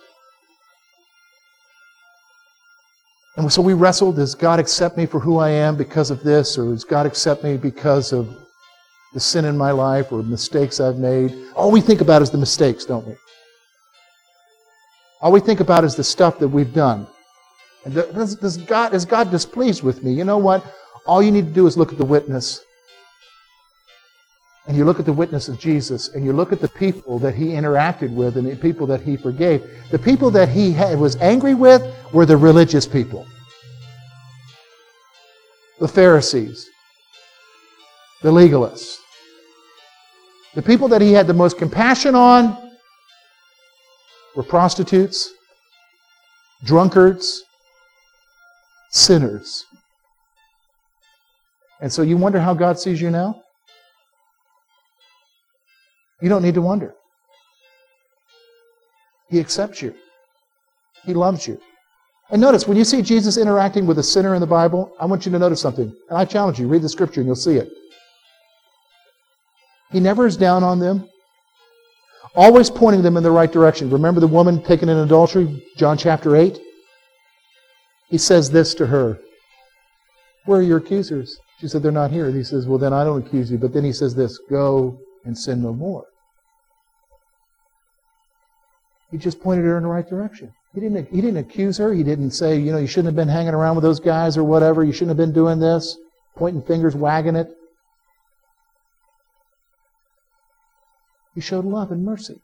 And 3.35 3.53
so 3.53 3.61
we 3.61 3.73
wrestled 3.73 4.15
does 4.15 4.33
God 4.33 4.59
accept 4.59 4.97
me 4.97 5.05
for 5.05 5.19
who 5.19 5.37
I 5.37 5.49
am 5.49 5.77
because 5.77 6.09
of 6.09 6.23
this, 6.23 6.57
or 6.57 6.71
does 6.71 6.83
God 6.83 7.05
accept 7.05 7.43
me 7.43 7.55
because 7.55 8.11
of 8.11 8.35
the 9.13 9.19
sin 9.19 9.45
in 9.45 9.55
my 9.55 9.71
life 9.71 10.11
or 10.11 10.23
mistakes 10.23 10.79
I've 10.79 10.97
made? 10.97 11.35
All 11.55 11.71
we 11.71 11.79
think 11.79 12.01
about 12.01 12.23
is 12.23 12.31
the 12.31 12.37
mistakes, 12.37 12.83
don't 12.83 13.05
we? 13.05 13.15
All 15.21 15.31
we 15.31 15.39
think 15.39 15.59
about 15.59 15.83
is 15.83 15.95
the 15.95 16.03
stuff 16.03 16.39
that 16.39 16.47
we've 16.47 16.73
done. 16.73 17.07
And 17.85 17.93
does, 17.93 18.35
does 18.35 18.57
God, 18.57 18.93
is 18.93 19.05
God 19.05 19.31
displeased 19.31 19.81
with 19.81 20.03
me? 20.03 20.13
You 20.13 20.23
know 20.23 20.37
what? 20.37 20.63
All 21.05 21.23
you 21.23 21.31
need 21.31 21.47
to 21.47 21.53
do 21.53 21.67
is 21.67 21.77
look 21.77 21.91
at 21.91 21.97
the 21.97 22.05
witness. 22.05 22.63
And 24.67 24.75
you 24.75 24.83
look 24.83 24.99
at 24.99 25.05
the 25.05 25.13
witness 25.13 25.47
of 25.47 25.57
Jesus, 25.57 26.09
and 26.09 26.25
you 26.25 26.33
look 26.33 26.51
at 26.51 26.59
the 26.59 26.67
people 26.67 27.19
that 27.19 27.33
he 27.33 27.45
interacted 27.51 28.13
with 28.13 28.35
and 28.35 28.45
the 28.45 28.55
people 28.57 28.85
that 28.87 28.99
he 29.01 29.15
forgave. 29.15 29.65
The 29.91 29.99
people 29.99 30.29
that 30.31 30.49
he 30.49 30.73
had, 30.73 30.99
was 30.99 31.15
angry 31.17 31.55
with 31.55 31.81
were 32.11 32.25
the 32.25 32.35
religious 32.35 32.85
people. 32.85 33.25
the 35.79 35.87
Pharisees, 35.87 36.69
the 38.21 38.31
legalists. 38.31 38.97
The 40.55 40.61
people 40.61 40.87
that 40.87 41.01
he 41.01 41.13
had 41.13 41.27
the 41.27 41.33
most 41.33 41.57
compassion 41.57 42.15
on 42.15 42.66
were 44.37 44.43
prostitutes, 44.43 45.33
drunkards, 46.63 47.43
sinners. 48.91 49.65
And 51.81 51.91
so 51.91 52.03
you 52.03 52.17
wonder 52.17 52.39
how 52.39 52.53
God 52.53 52.79
sees 52.79 53.01
you 53.01 53.09
now? 53.09 53.41
You 56.21 56.29
don't 56.29 56.43
need 56.43 56.53
to 56.53 56.61
wonder. 56.61 56.93
He 59.29 59.39
accepts 59.39 59.81
you. 59.81 59.95
He 61.03 61.15
loves 61.15 61.47
you. 61.47 61.59
And 62.29 62.39
notice, 62.39 62.67
when 62.67 62.77
you 62.77 62.83
see 62.83 63.01
Jesus 63.01 63.37
interacting 63.37 63.87
with 63.87 63.97
a 63.97 64.03
sinner 64.03 64.35
in 64.35 64.41
the 64.41 64.47
Bible, 64.47 64.93
I 64.99 65.05
want 65.07 65.25
you 65.25 65.31
to 65.31 65.39
notice 65.39 65.61
something. 65.61 65.91
And 66.09 66.17
I 66.17 66.25
challenge 66.25 66.59
you, 66.59 66.67
read 66.67 66.83
the 66.83 66.89
scripture 66.89 67.21
and 67.21 67.27
you'll 67.27 67.35
see 67.35 67.55
it. 67.55 67.69
He 69.91 69.99
never 69.99 70.27
is 70.27 70.37
down 70.37 70.63
on 70.63 70.77
them, 70.77 71.09
always 72.37 72.69
pointing 72.69 73.01
them 73.01 73.17
in 73.17 73.23
the 73.23 73.31
right 73.31 73.51
direction. 73.51 73.89
Remember 73.89 74.21
the 74.21 74.27
woman 74.27 74.63
taken 74.63 74.87
in 74.87 74.97
adultery, 74.97 75.65
John 75.75 75.97
chapter 75.97 76.35
8? 76.35 76.57
He 78.09 78.17
says 78.17 78.49
this 78.49 78.73
to 78.75 78.85
her 78.85 79.19
Where 80.45 80.59
are 80.59 80.63
your 80.63 80.77
accusers? 80.77 81.37
She 81.59 81.67
said, 81.67 81.83
They're 81.83 81.91
not 81.91 82.11
here. 82.11 82.27
And 82.27 82.35
he 82.35 82.43
says, 82.43 82.67
Well, 82.67 82.77
then 82.77 82.93
I 82.93 83.03
don't 83.03 83.25
accuse 83.25 83.51
you. 83.51 83.57
But 83.57 83.73
then 83.73 83.83
he 83.83 83.91
says 83.91 84.15
this 84.15 84.39
Go 84.49 84.99
and 85.25 85.37
sin 85.37 85.61
no 85.61 85.73
more. 85.73 86.05
He 89.11 89.17
just 89.17 89.41
pointed 89.41 89.65
her 89.65 89.77
in 89.77 89.83
the 89.83 89.89
right 89.89 90.07
direction. 90.07 90.53
He 90.73 90.81
didn't, 90.81 91.09
he 91.09 91.21
didn't 91.21 91.37
accuse 91.37 91.77
her. 91.77 91.93
He 91.93 92.03
didn't 92.03 92.31
say, 92.31 92.59
you 92.59 92.71
know, 92.71 92.77
you 92.77 92.87
shouldn't 92.87 93.07
have 93.07 93.15
been 93.15 93.29
hanging 93.29 93.53
around 93.53 93.75
with 93.75 93.83
those 93.83 94.01
guys 94.01 94.37
or 94.37 94.43
whatever. 94.43 94.83
You 94.83 94.91
shouldn't 94.91 95.09
have 95.09 95.17
been 95.17 95.33
doing 95.33 95.59
this, 95.59 95.97
pointing 96.35 96.61
fingers, 96.61 96.95
wagging 96.95 97.35
it. 97.35 97.49
He 101.37 101.41
showed 101.41 101.65
love 101.65 101.91
and 101.91 102.03
mercy. 102.03 102.41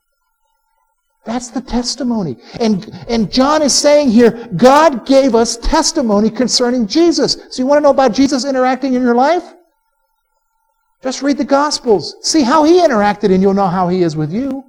That's 1.26 1.48
the 1.48 1.62
testimony. 1.62 2.38
And, 2.60 2.88
and 3.10 3.32
John 3.32 3.64
is 3.64 3.74
saying 3.74 4.12
here, 4.12 4.48
God 4.56 5.08
gave 5.08 5.34
us 5.34 5.58
testimony 5.58 6.30
concerning 6.30 6.86
Jesus. 6.86 7.36
So 7.50 7.64
you 7.64 7.66
want 7.66 7.80
to 7.80 7.82
know 7.82 7.90
about 7.90 8.14
Jesus 8.14 8.46
interacting 8.46 8.94
in 8.94 9.02
your 9.02 9.16
life? 9.16 9.56
Just 11.02 11.24
read 11.24 11.40
the 11.40 11.44
Gospels. 11.44 12.18
See 12.22 12.44
how 12.44 12.66
he 12.66 12.82
interacted, 12.82 13.34
and 13.34 13.42
you'll 13.42 13.56
know 13.56 13.68
how 13.68 13.88
he 13.88 14.04
is 14.04 14.16
with 14.16 14.32
you. 14.32 14.64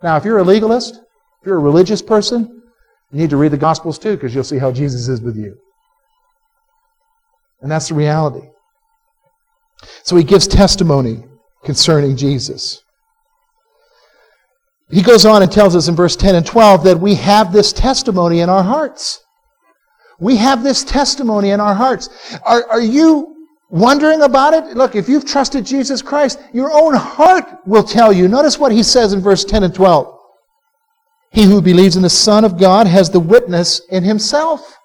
Now, 0.00 0.16
if 0.16 0.24
you're 0.24 0.38
a 0.38 0.44
legalist, 0.44 0.94
if 1.40 1.46
you're 1.46 1.56
a 1.56 1.58
religious 1.58 2.02
person, 2.02 2.62
you 3.10 3.18
need 3.18 3.30
to 3.30 3.36
read 3.36 3.50
the 3.50 3.56
Gospels 3.56 3.98
too, 3.98 4.14
because 4.14 4.32
you'll 4.32 4.44
see 4.44 4.58
how 4.58 4.70
Jesus 4.70 5.08
is 5.08 5.20
with 5.20 5.36
you. 5.36 5.56
And 7.62 7.68
that's 7.68 7.88
the 7.88 7.94
reality. 7.94 8.46
So 10.04 10.14
he 10.14 10.22
gives 10.22 10.46
testimony 10.46 11.24
concerning 11.66 12.16
Jesus. 12.16 12.82
He 14.88 15.02
goes 15.02 15.26
on 15.26 15.42
and 15.42 15.50
tells 15.50 15.74
us 15.74 15.88
in 15.88 15.96
verse 15.96 16.16
10 16.16 16.36
and 16.36 16.46
12 16.46 16.84
that 16.84 16.98
we 16.98 17.16
have 17.16 17.52
this 17.52 17.72
testimony 17.72 18.40
in 18.40 18.48
our 18.48 18.62
hearts. 18.62 19.24
We 20.20 20.36
have 20.36 20.62
this 20.62 20.84
testimony 20.84 21.50
in 21.50 21.60
our 21.60 21.74
hearts. 21.74 22.08
Are, 22.44 22.66
are 22.70 22.80
you 22.80 23.48
wondering 23.68 24.22
about 24.22 24.54
it? 24.54 24.76
Look, 24.76 24.94
if 24.94 25.08
you've 25.08 25.26
trusted 25.26 25.66
Jesus 25.66 26.00
Christ, 26.00 26.40
your 26.54 26.72
own 26.72 26.94
heart 26.94 27.44
will 27.66 27.82
tell 27.82 28.12
you. 28.12 28.28
Notice 28.28 28.58
what 28.58 28.72
he 28.72 28.82
says 28.82 29.12
in 29.12 29.20
verse 29.20 29.44
10 29.44 29.64
and 29.64 29.74
12. 29.74 30.16
He 31.32 31.42
who 31.42 31.60
believes 31.60 31.96
in 31.96 32.02
the 32.02 32.08
Son 32.08 32.44
of 32.44 32.58
God 32.58 32.86
has 32.86 33.10
the 33.10 33.20
witness 33.20 33.82
in 33.90 34.04
himself. 34.04 34.78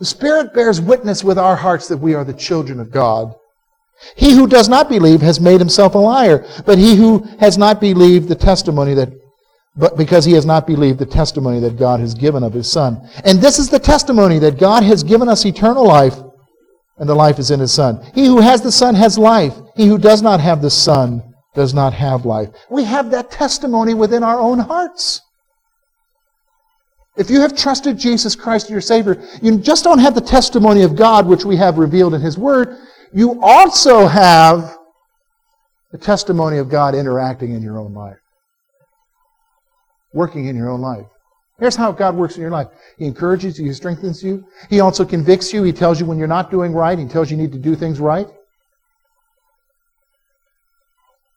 The 0.00 0.04
Spirit 0.04 0.52
bears 0.52 0.80
witness 0.80 1.22
with 1.22 1.38
our 1.38 1.54
hearts 1.54 1.86
that 1.88 1.98
we 1.98 2.14
are 2.14 2.24
the 2.24 2.34
children 2.34 2.80
of 2.80 2.90
God. 2.90 3.32
He 4.16 4.32
who 4.32 4.46
does 4.46 4.68
not 4.68 4.88
believe 4.88 5.22
has 5.22 5.40
made 5.40 5.60
himself 5.60 5.94
a 5.94 5.98
liar, 5.98 6.46
but 6.66 6.78
he 6.78 6.96
who 6.96 7.26
has 7.40 7.56
not 7.56 7.80
believed 7.80 8.28
the 8.28 8.34
testimony 8.34 8.94
that 8.94 9.12
but 9.76 9.96
because 9.96 10.24
he 10.24 10.32
has 10.32 10.46
not 10.46 10.66
believed 10.66 11.00
the 11.00 11.06
testimony 11.06 11.58
that 11.60 11.76
God 11.76 11.98
has 11.98 12.14
given 12.14 12.44
of 12.44 12.52
his 12.52 12.70
Son. 12.70 13.08
And 13.24 13.40
this 13.40 13.58
is 13.58 13.68
the 13.68 13.78
testimony 13.78 14.38
that 14.38 14.58
God 14.58 14.84
has 14.84 15.02
given 15.02 15.28
us 15.28 15.44
eternal 15.44 15.84
life, 15.84 16.14
and 16.98 17.08
the 17.08 17.14
life 17.14 17.40
is 17.40 17.50
in 17.50 17.58
his 17.58 17.72
Son. 17.72 18.00
He 18.14 18.26
who 18.26 18.40
has 18.40 18.62
the 18.62 18.70
Son 18.70 18.94
has 18.94 19.18
life. 19.18 19.54
He 19.74 19.86
who 19.86 19.98
does 19.98 20.22
not 20.22 20.38
have 20.38 20.62
the 20.62 20.70
Son 20.70 21.22
does 21.56 21.74
not 21.74 21.92
have 21.92 22.24
life. 22.24 22.50
We 22.70 22.84
have 22.84 23.10
that 23.10 23.32
testimony 23.32 23.94
within 23.94 24.22
our 24.22 24.38
own 24.38 24.60
hearts. 24.60 25.20
If 27.16 27.30
you 27.30 27.40
have 27.40 27.56
trusted 27.56 27.98
Jesus 27.98 28.34
Christ 28.34 28.70
your 28.70 28.80
Savior, 28.80 29.22
you 29.40 29.58
just 29.58 29.84
don't 29.84 30.00
have 30.00 30.14
the 30.14 30.20
testimony 30.20 30.82
of 30.82 30.96
God, 30.96 31.26
which 31.26 31.44
we 31.44 31.56
have 31.56 31.78
revealed 31.78 32.14
in 32.14 32.20
His 32.20 32.36
Word. 32.36 32.76
You 33.14 33.40
also 33.40 34.08
have 34.08 34.76
the 35.92 35.98
testimony 35.98 36.58
of 36.58 36.68
God 36.68 36.96
interacting 36.96 37.54
in 37.54 37.62
your 37.62 37.78
own 37.78 37.94
life, 37.94 38.18
working 40.12 40.46
in 40.46 40.56
your 40.56 40.68
own 40.68 40.80
life. 40.80 41.06
Here's 41.60 41.76
how 41.76 41.92
God 41.92 42.16
works 42.16 42.34
in 42.34 42.42
your 42.42 42.50
life. 42.50 42.66
He 42.98 43.06
encourages 43.06 43.56
you, 43.56 43.66
He 43.66 43.72
strengthens 43.72 44.22
you. 44.22 44.44
He 44.68 44.80
also 44.80 45.04
convicts 45.04 45.52
you. 45.52 45.62
He 45.62 45.72
tells 45.72 46.00
you 46.00 46.06
when 46.06 46.18
you're 46.18 46.26
not 46.26 46.50
doing 46.50 46.72
right. 46.72 46.98
He 46.98 47.06
tells 47.06 47.30
you 47.30 47.36
you 47.36 47.42
need 47.44 47.52
to 47.52 47.58
do 47.58 47.76
things 47.76 48.00
right. 48.00 48.26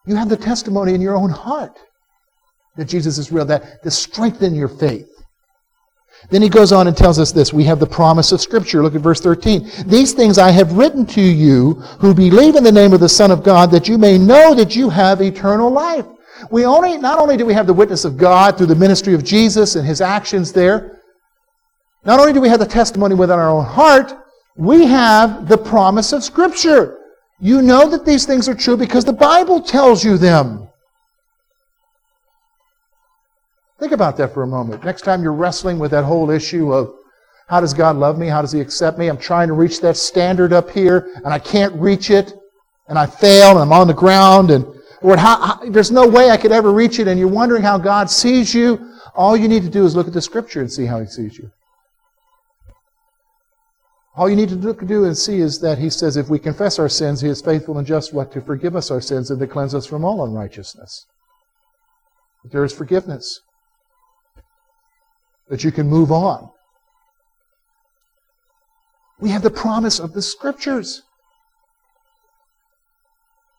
You 0.08 0.16
have 0.16 0.30
the 0.30 0.38
testimony 0.38 0.96
in 0.96 1.02
your 1.02 1.16
own 1.16 1.30
heart 1.30 1.78
that 2.76 2.86
Jesus 2.86 3.20
is 3.20 3.32
real, 3.32 3.46
that 3.46 3.84
to 3.84 3.92
strengthen 3.92 4.56
your 4.56 4.70
faith. 4.70 5.17
Then 6.30 6.42
he 6.42 6.50
goes 6.50 6.72
on 6.72 6.88
and 6.88 6.98
tells 6.98 7.20
us 7.20 7.32
this. 7.32 7.54
We 7.54 7.64
have 7.66 7.80
the 7.80 7.88
promise 7.88 8.32
of 8.32 8.42
Scripture. 8.42 8.84
Look 8.84 8.96
at 8.96 9.02
verse 9.02 9.22
13. 9.22 9.70
These 9.86 10.14
things 10.14 10.38
I 10.38 10.52
have 10.52 10.74
written 10.74 11.06
to 11.08 11.22
you 11.22 11.76
who 12.00 12.14
believe 12.14 12.56
in 12.56 12.64
the 12.64 12.72
name 12.72 12.92
of 12.92 13.00
the 13.00 13.10
Son 13.10 13.32
of 13.32 13.44
God, 13.44 13.72
that 13.72 13.88
you 13.88 13.98
may 13.98 14.18
know 14.18 14.54
that 14.54 14.76
you 14.76 14.90
have 14.90 15.22
eternal 15.22 15.70
life. 15.70 16.06
We 16.52 16.66
only, 16.66 16.98
not 16.98 17.20
only 17.20 17.38
do 17.38 17.46
we 17.46 17.54
have 17.54 17.68
the 17.68 17.74
witness 17.74 18.04
of 18.04 18.18
God 18.18 18.58
through 18.58 18.68
the 18.68 18.76
ministry 18.76 19.14
of 19.14 19.24
Jesus 19.24 19.76
and 19.76 19.88
his 19.88 20.02
actions 20.02 20.52
there, 20.52 21.02
not 22.06 22.20
only 22.20 22.34
do 22.34 22.42
we 22.42 22.50
have 22.50 22.60
the 22.60 22.66
testimony 22.66 23.16
within 23.16 23.40
our 23.40 23.50
own 23.50 23.66
heart, 23.66 24.14
we 24.56 24.86
have 24.86 25.48
the 25.48 25.58
promise 25.58 26.14
of 26.14 26.24
Scripture. 26.24 26.98
You 27.40 27.62
know 27.62 27.90
that 27.90 28.06
these 28.06 28.26
things 28.26 28.50
are 28.50 28.56
true 28.56 28.78
because 28.78 29.06
the 29.06 29.14
Bible 29.14 29.62
tells 29.62 30.04
you 30.04 30.18
them. 30.18 30.67
Think 33.80 33.92
about 33.92 34.18
that 34.18 34.34
for 34.34 34.44
a 34.44 34.48
moment. 34.48 34.84
Next 34.84 35.04
time 35.04 35.22
you're 35.22 35.34
wrestling 35.34 35.78
with 35.78 35.92
that 35.92 36.04
whole 36.04 36.32
issue 36.32 36.74
of 36.74 36.94
how 37.48 37.62
does 37.62 37.74
God 37.74 37.96
love 37.96 38.18
me? 38.18 38.28
How 38.28 38.42
does 38.42 38.52
He 38.52 38.60
accept 38.60 38.98
me? 38.98 39.08
I'm 39.08 39.18
trying 39.18 39.48
to 39.48 39.54
reach 39.54 39.82
that 39.82 39.98
standard 39.98 40.52
up 40.52 40.70
here 40.70 41.12
and 41.18 41.28
I 41.28 41.40
can't 41.40 41.74
reach 41.76 42.10
it 42.10 42.34
and 42.88 42.98
I 42.98 43.06
fail 43.06 43.52
and 43.52 43.60
I'm 43.60 43.72
on 43.72 43.88
the 43.88 43.94
ground 43.94 44.52
and 44.52 44.66
Lord, 45.04 45.20
how, 45.20 45.40
how, 45.40 45.70
there's 45.70 45.92
no 45.92 46.08
way 46.08 46.32
I 46.32 46.38
could 46.38 46.52
ever 46.52 46.74
reach 46.74 46.98
it 46.98 47.08
and 47.08 47.20
you're 47.20 47.30
wondering 47.30 47.62
how 47.62 47.78
God 47.78 48.10
sees 48.10 48.54
you. 48.54 48.94
All 49.14 49.38
you 49.38 49.48
need 49.48 49.64
to 49.64 49.70
do 49.70 49.86
is 49.86 49.96
look 49.96 50.08
at 50.08 50.14
the 50.14 50.22
Scripture 50.22 50.62
and 50.62 50.72
see 50.72 50.86
how 50.86 51.00
He 51.00 51.06
sees 51.06 51.38
you. 51.38 51.52
All 54.16 54.28
you 54.28 54.36
need 54.36 54.50
to 54.50 54.56
do 54.56 55.06
and 55.06 55.16
see 55.16 55.40
is 55.40 55.60
that 55.62 55.78
He 55.78 55.92
says, 55.92 56.18
if 56.18 56.30
we 56.30 56.40
confess 56.40 56.80
our 56.80 56.90
sins, 56.90 57.22
He 57.22 57.30
is 57.30 57.42
faithful 57.42 57.78
and 57.78 57.86
just 57.86 58.12
what 58.12 58.32
to 58.32 58.42
forgive 58.42 58.76
us 58.76 58.90
our 58.90 59.02
sins 59.02 59.30
and 59.30 59.40
to 59.40 59.46
cleanse 59.46 59.76
us 59.76 59.86
from 59.86 60.04
all 60.04 60.26
unrighteousness. 60.26 61.06
There 62.44 62.64
is 62.64 62.74
forgiveness 62.74 63.42
that 65.50 65.64
you 65.64 65.72
can 65.72 65.88
move 65.88 66.12
on. 66.12 66.50
We 69.20 69.30
have 69.30 69.42
the 69.42 69.50
promise 69.50 70.00
of 70.00 70.14
the 70.14 70.22
scriptures. 70.22 71.02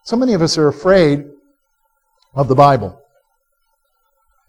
So 0.05 0.17
many 0.17 0.33
of 0.35 0.43
us 0.43 0.57
are 0.57 0.69
afraid 0.69 1.25
of 2.35 2.49
the 2.49 2.55
Bible. 2.55 3.01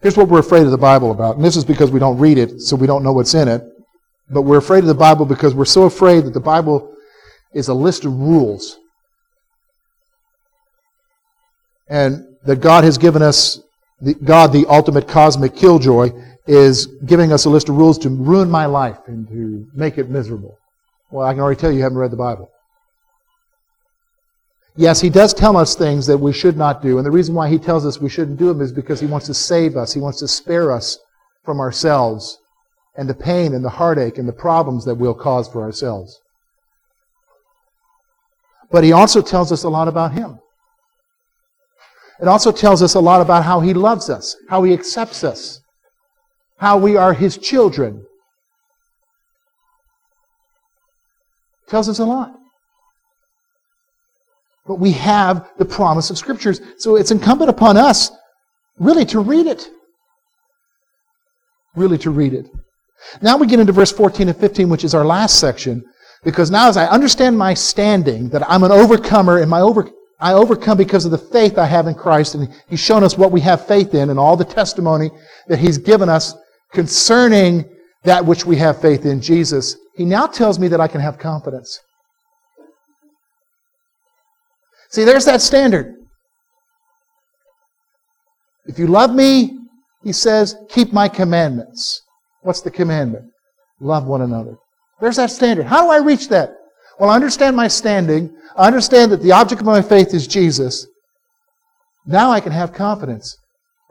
Here's 0.01 0.15
what 0.15 0.29
we're 0.29 0.39
afraid 0.39 0.63
of 0.63 0.71
the 0.71 0.77
Bible 0.77 1.11
about, 1.11 1.35
and 1.35 1.43
this 1.43 1.57
is 1.57 1.65
because 1.65 1.91
we 1.91 1.99
don't 1.99 2.17
read 2.17 2.37
it, 2.37 2.61
so 2.61 2.75
we 2.75 2.87
don't 2.87 3.03
know 3.03 3.11
what's 3.11 3.33
in 3.33 3.47
it. 3.47 3.63
But 4.29 4.43
we're 4.43 4.59
afraid 4.59 4.79
of 4.79 4.87
the 4.87 4.93
Bible 4.93 5.25
because 5.25 5.55
we're 5.55 5.65
so 5.65 5.83
afraid 5.83 6.23
that 6.25 6.33
the 6.33 6.39
Bible 6.39 6.93
is 7.53 7.67
a 7.67 7.73
list 7.73 8.05
of 8.05 8.13
rules. 8.13 8.77
And 11.89 12.23
that 12.45 12.61
God 12.61 12.83
has 12.83 12.97
given 12.97 13.21
us, 13.21 13.59
the, 13.99 14.13
God, 14.13 14.53
the 14.53 14.67
ultimate 14.67 15.07
cosmic 15.07 15.55
killjoy, 15.55 16.11
is 16.47 16.87
giving 17.05 17.31
us 17.31 17.45
a 17.45 17.49
list 17.49 17.69
of 17.69 17.75
rules 17.75 17.97
to 17.99 18.09
ruin 18.09 18.49
my 18.49 18.65
life 18.65 18.99
and 19.07 19.27
to 19.27 19.67
make 19.73 19.97
it 19.97 20.09
miserable. 20.09 20.57
Well, 21.11 21.27
I 21.27 21.33
can 21.33 21.41
already 21.41 21.59
tell 21.59 21.71
you, 21.71 21.77
you 21.77 21.83
haven't 21.83 21.97
read 21.97 22.11
the 22.11 22.17
Bible. 22.17 22.49
Yes, 24.75 25.01
he 25.01 25.09
does 25.09 25.33
tell 25.33 25.57
us 25.57 25.75
things 25.75 26.07
that 26.07 26.17
we 26.17 26.31
should 26.31 26.55
not 26.55 26.81
do, 26.81 26.97
and 26.97 27.05
the 27.05 27.11
reason 27.11 27.35
why 27.35 27.49
he 27.49 27.57
tells 27.57 27.85
us 27.85 27.99
we 27.99 28.09
shouldn't 28.09 28.39
do 28.39 28.47
them 28.47 28.61
is 28.61 28.71
because 28.71 28.99
he 28.99 29.07
wants 29.07 29.25
to 29.27 29.33
save 29.33 29.75
us. 29.75 29.93
He 29.93 29.99
wants 29.99 30.19
to 30.19 30.27
spare 30.27 30.71
us 30.71 30.97
from 31.43 31.59
ourselves 31.59 32.39
and 32.95 33.09
the 33.09 33.13
pain 33.13 33.53
and 33.53 33.63
the 33.63 33.69
heartache 33.69 34.17
and 34.17 34.27
the 34.27 34.33
problems 34.33 34.85
that 34.85 34.95
we'll 34.95 35.13
cause 35.13 35.47
for 35.47 35.61
ourselves. 35.61 36.19
But 38.71 38.83
he 38.83 38.91
also 38.91 39.21
tells 39.21 39.51
us 39.51 39.63
a 39.63 39.69
lot 39.69 39.87
about 39.87 40.13
him. 40.13 40.39
It 42.21 42.27
also 42.27 42.51
tells 42.51 42.83
us 42.83 42.95
a 42.95 42.99
lot 42.99 43.21
about 43.21 43.45
how 43.45 43.61
he 43.61 43.73
loves 43.73 44.09
us, 44.09 44.35
how 44.49 44.63
he 44.63 44.73
accepts 44.73 45.23
us, 45.23 45.61
how 46.59 46.77
we 46.77 46.97
are 46.97 47.13
his 47.13 47.37
children. 47.37 48.05
Tells 51.69 51.87
us 51.87 51.99
a 51.99 52.05
lot. 52.05 52.33
But 54.67 54.75
we 54.75 54.91
have 54.91 55.49
the 55.57 55.65
promise 55.65 56.09
of 56.09 56.17
Scriptures, 56.17 56.61
so 56.77 56.95
it's 56.95 57.11
incumbent 57.11 57.49
upon 57.49 57.77
us 57.77 58.11
really 58.77 59.05
to 59.05 59.19
read 59.19 59.47
it. 59.47 59.67
Really 61.75 61.97
to 61.99 62.11
read 62.11 62.33
it. 62.33 62.47
Now 63.21 63.37
we 63.37 63.47
get 63.47 63.59
into 63.59 63.71
verse 63.71 63.91
14 63.91 64.27
and 64.27 64.37
15, 64.37 64.69
which 64.69 64.83
is 64.83 64.93
our 64.93 65.05
last 65.05 65.39
section, 65.39 65.83
because 66.23 66.51
now 66.51 66.67
as 66.67 66.75
I 66.75 66.87
understand 66.87 67.37
my 67.37 67.53
standing, 67.53 68.29
that 68.29 68.47
I'm 68.49 68.63
an 68.63 68.71
overcomer, 68.71 69.39
and 69.39 69.49
my 69.49 69.61
over, 69.61 69.89
I 70.19 70.33
overcome 70.33 70.77
because 70.77 71.05
of 71.05 71.11
the 71.11 71.17
faith 71.17 71.57
I 71.57 71.65
have 71.65 71.87
in 71.87 71.95
Christ, 71.95 72.35
and 72.35 72.53
He's 72.67 72.81
shown 72.81 73.03
us 73.03 73.17
what 73.17 73.31
we 73.31 73.39
have 73.41 73.65
faith 73.65 73.93
in, 73.93 74.09
and 74.09 74.19
all 74.19 74.35
the 74.35 74.43
testimony 74.43 75.09
that 75.47 75.59
He's 75.59 75.77
given 75.77 76.09
us 76.09 76.35
concerning 76.73 77.65
that 78.03 78.25
which 78.25 78.45
we 78.45 78.55
have 78.57 78.81
faith 78.81 79.05
in, 79.05 79.21
Jesus. 79.21 79.75
He 79.95 80.05
now 80.05 80.27
tells 80.27 80.59
me 80.59 80.67
that 80.69 80.79
I 80.79 80.87
can 80.87 81.01
have 81.01 81.17
confidence. 81.17 81.79
See, 84.91 85.03
there's 85.03 85.25
that 85.25 85.41
standard. 85.41 85.95
If 88.65 88.79
you 88.79 88.87
love 88.87 89.13
me, 89.13 89.57
he 90.03 90.13
says, 90.13 90.55
keep 90.69 90.93
my 90.93 91.07
commandments. 91.07 92.01
What's 92.41 92.61
the 92.61 92.71
commandment? 92.71 93.25
Love 93.79 94.05
one 94.05 94.21
another. 94.21 94.55
There's 95.01 95.17
that 95.17 95.31
standard. 95.31 95.65
How 95.65 95.83
do 95.83 95.89
I 95.91 95.97
reach 95.97 96.29
that? 96.29 96.51
Well, 96.99 97.09
I 97.09 97.15
understand 97.15 97.55
my 97.55 97.67
standing. 97.67 98.35
I 98.57 98.67
understand 98.67 99.11
that 99.11 99.21
the 99.21 99.31
object 99.31 99.61
of 99.61 99.67
my 99.67 99.81
faith 99.81 100.13
is 100.13 100.27
Jesus. 100.27 100.87
Now 102.05 102.31
I 102.31 102.39
can 102.39 102.51
have 102.51 102.73
confidence 102.73 103.37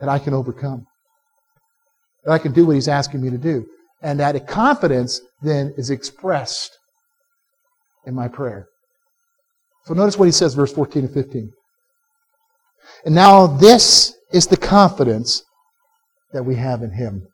that 0.01 0.09
I 0.09 0.19
can 0.19 0.35
overcome. 0.35 0.87
That 2.25 2.33
I 2.33 2.39
can 2.39 2.53
do 2.53 2.67
what 2.67 2.75
he's 2.75 2.89
asking 2.89 3.23
me 3.23 3.31
to 3.31 3.39
do. 3.39 3.67
And 4.03 4.21
that 4.21 4.47
confidence 4.47 5.21
then 5.43 5.75
is 5.77 5.91
expressed 5.91 6.79
in 8.07 8.15
my 8.15 8.29
prayer. 8.29 8.67
So 9.85 9.95
notice 9.95 10.19
what 10.19 10.27
he 10.27 10.33
says, 10.33 10.55
verse 10.55 10.73
14 10.73 11.05
and 11.05 11.15
15. 11.15 11.51
And 13.05 13.15
now 13.15 13.47
this 13.47 14.15
is 14.33 14.47
the 14.47 14.57
confidence 14.57 15.43
that 16.33 16.43
we 16.43 16.55
have 16.57 16.83
in 16.83 16.91
him. 16.91 17.27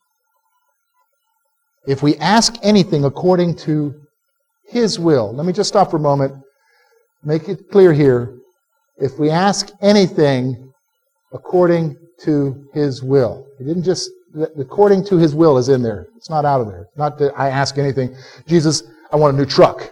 If 1.87 2.03
we 2.03 2.17
ask 2.17 2.55
anything 2.63 3.05
according 3.05 3.57
to 3.57 3.95
his 4.69 4.99
will, 4.99 5.35
let 5.35 5.45
me 5.45 5.53
just 5.53 5.69
stop 5.69 5.91
for 5.91 5.97
a 5.99 6.01
moment, 6.01 6.33
make 7.23 7.49
it 7.49 7.71
clear 7.71 7.93
here. 7.93 8.39
If 8.97 9.19
we 9.19 9.31
ask 9.31 9.71
anything 9.83 10.73
according 11.33 11.97
to 12.21 12.65
his 12.73 13.03
will, 13.03 13.47
he 13.59 13.65
didn't 13.65 13.83
just, 13.83 14.09
according 14.59 15.05
to 15.07 15.17
his 15.17 15.35
will 15.35 15.59
is 15.59 15.69
in 15.69 15.83
there. 15.83 16.09
It's 16.17 16.31
not 16.31 16.45
out 16.45 16.61
of 16.61 16.67
there. 16.67 16.89
not 16.97 17.19
that 17.19 17.33
I 17.39 17.51
ask 17.51 17.79
anything. 17.79 18.15
Jesus, 18.47 18.83
I 19.13 19.17
want 19.17 19.35
a 19.35 19.39
new 19.39 19.47
truck. 19.47 19.91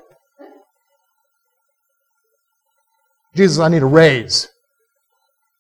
Jesus, 3.35 3.59
I 3.59 3.69
need 3.69 3.83
a 3.83 3.87
raise. 3.87 4.49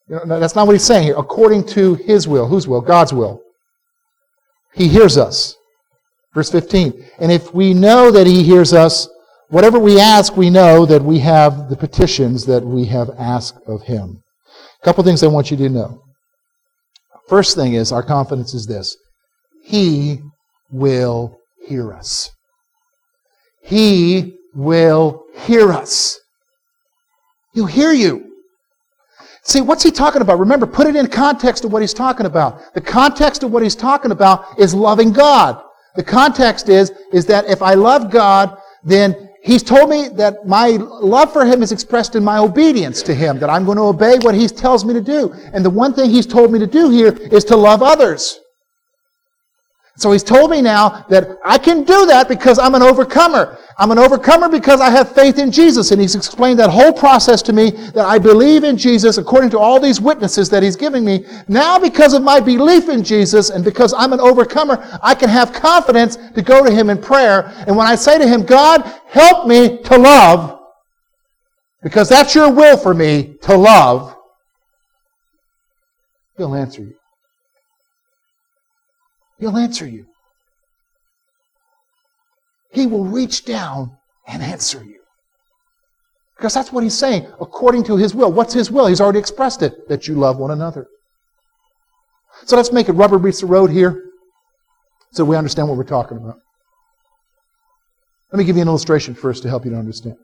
You 0.09 0.21
know, 0.27 0.38
that's 0.38 0.55
not 0.55 0.66
what 0.66 0.75
he's 0.75 0.85
saying 0.85 1.05
here. 1.05 1.16
According 1.16 1.66
to 1.68 1.95
his 1.95 2.29
will. 2.29 2.47
Whose 2.47 2.68
will? 2.68 2.81
God's 2.81 3.12
will. 3.12 3.42
He 4.75 4.88
hears 4.88 5.16
us. 5.16 5.57
Verse 6.35 6.51
15. 6.51 7.05
And 7.18 7.31
if 7.31 7.55
we 7.55 7.73
know 7.75 8.11
that 8.11 8.27
he 8.27 8.42
hears 8.42 8.73
us, 8.73 9.09
whatever 9.49 9.79
we 9.79 10.01
ask, 10.01 10.37
we 10.37 10.51
know 10.51 10.87
that 10.87 11.03
we 11.03 11.18
have 11.21 11.68
the 11.68 11.77
petitions 11.77 12.45
that 12.47 12.64
we 12.64 12.87
have 12.87 13.11
asked 13.18 13.59
of 13.66 13.83
him. 13.83 14.23
A 14.83 14.85
couple 14.85 15.05
things 15.05 15.23
I 15.23 15.29
want 15.29 15.51
you 15.51 15.57
to 15.59 15.68
know. 15.68 16.03
First 17.33 17.57
thing 17.57 17.73
is, 17.73 17.92
our 17.92 18.03
confidence 18.03 18.53
is 18.53 18.66
this. 18.66 18.95
He 19.64 20.21
will 20.71 21.38
hear 21.66 21.90
us. 21.90 22.31
He 23.62 24.37
will 24.55 25.25
hear 25.35 25.73
us. 25.73 26.21
He'll 27.55 27.64
hear 27.64 27.92
you. 27.92 28.35
See, 29.45 29.62
what's 29.62 29.83
he 29.83 29.90
talking 29.90 30.21
about? 30.21 30.40
Remember, 30.40 30.66
put 30.66 30.87
it 30.87 30.95
in 30.95 31.07
context 31.07 31.64
of 31.64 31.73
what 31.73 31.81
he's 31.81 31.95
talking 31.95 32.27
about. 32.27 32.75
The 32.75 32.83
context 32.83 33.42
of 33.42 33.51
what 33.51 33.62
he's 33.62 33.77
talking 33.77 34.11
about 34.11 34.45
is 34.59 34.75
loving 34.75 35.11
God. 35.11 35.59
The 35.97 36.05
context 36.05 36.68
is, 36.68 36.92
is 37.14 37.25
that 37.25 37.47
if 37.47 37.62
I 37.62 37.73
love 37.73 38.11
God, 38.11 38.59
then 38.85 39.31
he's 39.42 39.62
told 39.62 39.90
me 39.90 40.09
that 40.09 40.46
my 40.46 40.68
love 40.68 41.33
for 41.33 41.44
him 41.44 41.62
is 41.62 41.72
expressed 41.72 42.16
in 42.16 42.24
my 42.24 42.38
obedience 42.38 43.02
to 43.02 43.14
him, 43.14 43.38
that 43.40 43.50
I'm 43.50 43.64
going 43.64 43.76
to 43.76 43.85
obey 43.85 44.18
what 44.18 44.35
he 44.35 44.48
tells 44.48 44.85
me 44.85 44.94
to 44.94 45.00
do. 45.00 45.35
And 45.52 45.64
the 45.64 45.70
one 45.70 45.92
thing 45.92 46.11
he's 46.11 46.26
told 46.26 46.52
me 46.52 46.59
to 46.59 46.66
do 46.66 46.90
here 46.90 47.12
is 47.31 47.44
to 47.46 47.57
love 47.57 47.83
others. 47.83 48.41
So 49.98 50.11
he's 50.11 50.22
told 50.22 50.50
me 50.50 50.62
now 50.62 51.05
that 51.11 51.38
I 51.44 51.59
can 51.59 51.85
do 51.85 52.07
that 52.07 52.26
because 52.26 52.59
I'm 52.59 52.74
an 52.74 52.83
overcomer. 52.83 53.59
I'm 53.78 53.90
an 53.90 53.98
overcomer 53.98 54.48
because 54.48 54.81
I 54.81 54.88
have 54.88 55.12
faith 55.12 55.38
in 55.38 55.52
Jesus. 55.52 55.90
And 55.90 56.00
he's 56.00 56.14
explained 56.14 56.59
that 56.61 56.70
whole 56.70 56.94
process 56.94 57.42
to 57.42 57.52
me 57.52 57.70
that 57.70 58.07
I 58.07 58.18
believe 58.18 58.64
in 58.64 58.78
Jesus 58.78 59.18
according 59.18 59.50
to 59.50 59.59
all 59.59 59.78
these 59.78 60.00
witnesses 60.00 60.48
that 60.48 60.62
he's 60.62 60.76
giving 60.76 61.05
me. 61.05 61.26
Now, 61.46 61.78
because 61.78 62.14
of 62.14 62.22
my 62.22 62.40
belief 62.40 62.88
in 62.88 63.05
Jesus 63.05 63.50
and 63.50 63.62
because 63.62 63.92
I'm 63.92 64.14
an 64.14 64.20
overcomer, 64.20 64.83
I 65.02 65.14
can 65.14 65.28
have 65.28 65.52
confidence 65.52 66.16
to 66.16 66.40
go 66.40 66.64
to 66.64 66.72
him 66.72 66.88
in 66.88 66.96
prayer. 66.96 67.52
And 67.66 67.76
when 67.76 67.87
I 67.87 67.94
say 67.94 68.18
to 68.18 68.26
him, 68.26 68.44
God, 68.44 68.81
help 69.07 69.46
me 69.46 69.83
to 69.83 69.98
love, 69.98 70.59
because 71.83 72.09
that's 72.09 72.35
your 72.35 72.50
will 72.50 72.78
for 72.78 72.94
me 72.94 73.37
to 73.42 73.57
love, 73.57 74.16
he'll 76.38 76.55
answer 76.55 76.81
you. 76.81 76.94
He'll 79.42 79.57
answer 79.57 79.85
you. 79.85 80.07
He 82.70 82.87
will 82.87 83.05
reach 83.05 83.44
down 83.44 83.90
and 84.28 84.40
answer 84.40 84.85
you. 84.85 85.00
Because 86.37 86.55
that's 86.55 86.70
what 86.70 86.85
he's 86.85 86.96
saying, 86.96 87.26
according 87.40 87.83
to 87.85 87.96
his 87.96 88.14
will. 88.14 88.31
What's 88.31 88.55
his 88.55 88.70
will? 88.70 88.87
He's 88.87 89.00
already 89.00 89.18
expressed 89.18 89.62
it, 89.62 89.88
that 89.88 90.07
you 90.07 90.14
love 90.14 90.37
one 90.38 90.52
another. 90.52 90.87
So 92.44 92.55
let's 92.55 92.70
make 92.70 92.88
it 92.88 92.92
rubber 92.92 93.18
meets 93.18 93.40
the 93.40 93.46
road 93.46 93.72
here 93.72 94.05
so 95.11 95.24
we 95.24 95.35
understand 95.35 95.66
what 95.66 95.76
we're 95.76 95.83
talking 95.83 96.18
about. 96.18 96.37
Let 98.31 98.38
me 98.38 98.44
give 98.44 98.55
you 98.55 98.62
an 98.62 98.68
illustration 98.68 99.12
first 99.12 99.42
to 99.42 99.48
help 99.48 99.64
you 99.64 99.72
to 99.72 99.76
understand. 99.76 100.18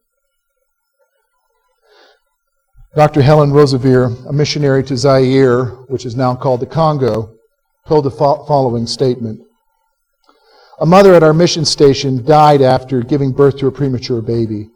Dr. 2.95 3.21
Helen 3.21 3.51
Roseveare, 3.51 4.29
a 4.29 4.33
missionary 4.33 4.85
to 4.85 4.97
Zaire, 4.97 5.65
which 5.89 6.07
is 6.07 6.15
now 6.15 6.37
called 6.37 6.61
the 6.61 6.67
Congo, 6.67 7.35
told 7.89 8.05
the 8.05 8.11
following 8.11 8.87
statement 8.87 9.41
A 10.81 10.87
mother 10.87 11.15
at 11.15 11.23
our 11.23 11.33
mission 11.33 11.65
station 11.65 12.23
died 12.25 12.61
after 12.61 13.03
giving 13.03 13.33
birth 13.33 13.57
to 13.59 13.67
a 13.67 13.73
premature 13.73 14.21
baby. 14.21 14.69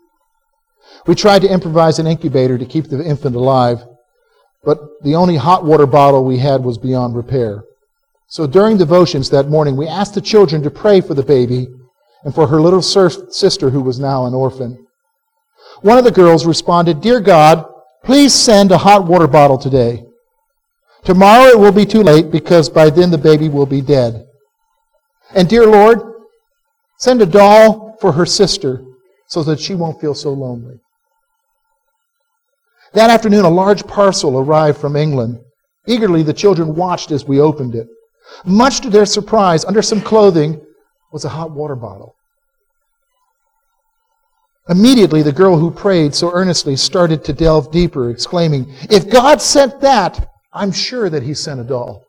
We 1.07 1.15
tried 1.15 1.43
to 1.43 1.53
improvise 1.53 1.99
an 1.99 2.07
incubator 2.07 2.57
to 2.57 2.65
keep 2.65 2.87
the 2.87 3.05
infant 3.05 3.37
alive, 3.37 3.85
but 4.65 4.79
the 5.03 5.15
only 5.15 5.37
hot 5.37 5.65
water 5.65 5.87
bottle 5.87 6.25
we 6.25 6.39
had 6.39 6.65
was 6.65 6.79
beyond 6.79 7.15
repair. 7.15 7.65
So 8.29 8.47
during 8.47 8.79
devotions 8.79 9.29
that 9.31 9.49
morning, 9.49 9.77
we 9.77 9.87
asked 9.87 10.15
the 10.15 10.21
children 10.23 10.63
to 10.63 10.71
pray 10.71 11.03
for 11.03 11.13
the 11.13 11.23
baby 11.23 11.69
and 12.25 12.35
for 12.35 12.47
her 12.47 12.63
little 12.63 12.81
sister 12.81 13.69
who 13.69 13.83
was 13.83 13.99
now 13.99 14.25
an 14.25 14.33
orphan. 14.33 14.87
One 15.83 15.99
of 15.99 16.05
the 16.05 16.11
girls 16.11 16.47
responded, 16.47 17.03
Dear 17.03 17.21
God, 17.21 17.67
please 18.05 18.33
send 18.33 18.73
a 18.73 18.79
hot 18.79 19.05
water 19.07 19.27
bottle 19.27 19.59
today. 19.59 20.05
Tomorrow 21.05 21.47
it 21.47 21.59
will 21.59 21.73
be 21.73 21.85
too 21.85 22.03
late 22.03 22.31
because 22.31 22.69
by 22.69 22.91
then 22.91 23.11
the 23.11 23.19
baby 23.19 23.49
will 23.49 23.67
be 23.67 23.81
dead. 23.81 24.27
And 25.35 25.49
dear 25.49 25.67
Lord, 25.67 25.99
send 26.99 27.23
a 27.23 27.27
doll 27.27 27.97
for 28.01 28.13
her 28.13 28.27
sister 28.27 28.85
so 29.27 29.43
that 29.45 29.59
she 29.59 29.75
won't 29.75 30.01
feel 30.01 30.15
so 30.15 30.33
lonely. 30.33 30.79
That 32.93 33.11
afternoon, 33.11 33.45
a 33.45 33.51
large 33.51 33.87
parcel 33.87 34.39
arrived 34.39 34.79
from 34.79 34.97
England. 34.97 35.41
Eagerly, 35.87 36.23
the 36.23 36.35
children 36.35 36.75
watched 36.75 37.11
as 37.11 37.25
we 37.25 37.41
opened 37.41 37.75
it. 37.75 37.89
Much 38.45 38.81
to 38.81 38.91
their 38.91 39.07
surprise, 39.07 39.65
under 39.65 39.83
some 39.83 40.01
clothing 40.01 40.61
was 41.13 41.25
a 41.25 41.31
hot 41.31 41.51
water 41.51 41.75
bottle. 41.75 42.15
Immediately, 44.69 45.23
the 45.23 45.33
girl 45.33 45.59
who 45.59 45.71
prayed 45.71 46.15
so 46.15 46.31
earnestly 46.33 46.77
started 46.77 47.25
to 47.25 47.33
delve 47.33 47.73
deeper, 47.73 48.11
exclaiming, 48.11 48.67
If 48.91 49.11
God 49.11 49.41
sent 49.41 49.81
that, 49.81 50.29
I'm 50.53 50.73
sure 50.73 51.09
that 51.09 51.23
he 51.23 51.35
sent 51.35 51.61
a 51.61 51.65
doll. 51.65 52.05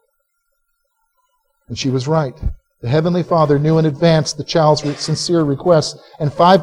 And 1.67 1.77
she 1.77 1.89
was 1.89 2.07
right. 2.07 2.37
The 2.81 2.89
Heavenly 2.89 3.23
Father 3.23 3.57
knew 3.57 3.77
in 3.77 3.85
advance 3.85 4.33
the 4.33 4.43
child's 4.43 4.81
sincere 4.99 5.43
request, 5.43 5.97
and 6.19 6.33
five, 6.33 6.61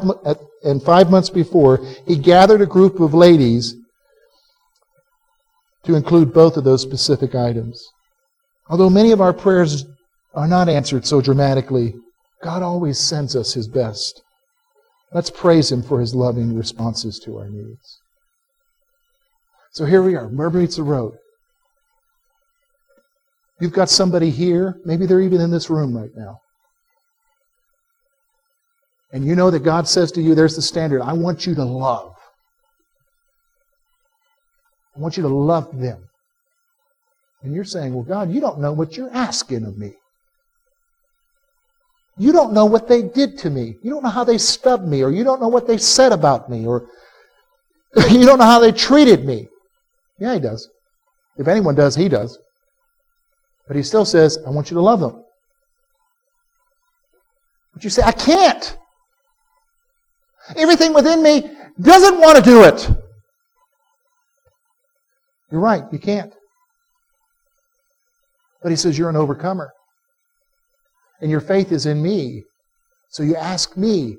and 0.63 0.81
five 0.83 1.09
months 1.09 1.31
before, 1.31 1.83
he 2.05 2.15
gathered 2.15 2.61
a 2.61 2.67
group 2.67 2.99
of 2.99 3.15
ladies 3.15 3.75
to 5.83 5.95
include 5.95 6.31
both 6.31 6.57
of 6.57 6.63
those 6.63 6.83
specific 6.83 7.33
items. 7.33 7.83
Although 8.69 8.91
many 8.91 9.11
of 9.11 9.19
our 9.19 9.33
prayers 9.33 9.85
are 10.35 10.47
not 10.47 10.69
answered 10.69 11.07
so 11.07 11.21
dramatically, 11.21 11.95
God 12.43 12.61
always 12.61 12.99
sends 12.99 13.35
us 13.35 13.53
his 13.53 13.67
best. 13.67 14.21
Let's 15.11 15.31
praise 15.31 15.71
him 15.71 15.81
for 15.81 15.99
his 15.99 16.15
loving 16.15 16.55
responses 16.55 17.19
to 17.25 17.37
our 17.37 17.49
needs. 17.49 17.99
So 19.73 19.85
here 19.85 20.03
we 20.03 20.15
are, 20.15 20.29
meets 20.29 20.75
the 20.75 20.83
road. 20.83 21.13
You've 23.61 23.73
got 23.73 23.91
somebody 23.91 24.31
here, 24.31 24.75
maybe 24.85 25.05
they're 25.05 25.21
even 25.21 25.39
in 25.39 25.51
this 25.51 25.69
room 25.69 25.95
right 25.95 26.09
now. 26.15 26.39
and 29.13 29.25
you 29.25 29.35
know 29.35 29.51
that 29.51 29.59
God 29.59 29.87
says 29.87 30.11
to 30.13 30.21
you, 30.21 30.33
there's 30.33 30.55
the 30.55 30.61
standard, 30.61 31.01
I 31.01 31.13
want 31.13 31.45
you 31.45 31.53
to 31.55 31.63
love. 31.63 32.13
I 34.95 34.99
want 34.99 35.17
you 35.17 35.23
to 35.23 35.29
love 35.29 35.77
them. 35.77 36.01
And 37.43 37.53
you're 37.53 37.65
saying, 37.65 37.93
well, 37.93 38.03
God, 38.03 38.31
you 38.31 38.39
don't 38.39 38.59
know 38.59 38.71
what 38.71 38.97
you're 38.97 39.13
asking 39.13 39.65
of 39.65 39.77
me. 39.77 39.93
You 42.17 42.31
don't 42.31 42.53
know 42.53 42.65
what 42.65 42.87
they 42.87 43.01
did 43.03 43.37
to 43.39 43.49
me. 43.49 43.75
You 43.83 43.91
don't 43.91 44.03
know 44.03 44.09
how 44.09 44.23
they 44.23 44.37
stubbed 44.37 44.87
me, 44.87 45.03
or 45.03 45.11
you 45.11 45.23
don't 45.23 45.41
know 45.41 45.49
what 45.49 45.67
they 45.67 45.77
said 45.77 46.13
about 46.13 46.49
me, 46.49 46.65
or 46.65 46.87
you 48.09 48.25
don't 48.25 48.39
know 48.39 48.45
how 48.45 48.59
they 48.59 48.71
treated 48.71 49.25
me. 49.25 49.49
Yeah, 50.19 50.33
he 50.33 50.39
does. 50.39 50.69
If 51.37 51.47
anyone 51.47 51.75
does, 51.75 51.95
he 51.95 52.09
does. 52.09 52.37
But 53.67 53.77
he 53.77 53.83
still 53.83 54.05
says, 54.05 54.37
I 54.45 54.49
want 54.49 54.69
you 54.69 54.75
to 54.75 54.81
love 54.81 54.99
them. 54.99 55.23
But 57.73 57.83
you 57.83 57.89
say, 57.89 58.01
I 58.03 58.11
can't. 58.11 58.77
Everything 60.55 60.93
within 60.93 61.23
me 61.23 61.51
doesn't 61.79 62.19
want 62.19 62.37
to 62.37 62.43
do 62.43 62.63
it. 62.63 62.89
You're 65.51 65.61
right, 65.61 65.83
you 65.91 65.99
can't. 65.99 66.33
But 68.61 68.69
he 68.69 68.75
says, 68.75 68.97
You're 68.97 69.09
an 69.09 69.15
overcomer. 69.15 69.71
And 71.21 71.29
your 71.29 71.41
faith 71.41 71.71
is 71.71 71.85
in 71.85 72.01
me. 72.01 72.43
So 73.09 73.23
you 73.23 73.35
ask 73.35 73.75
me, 73.77 74.17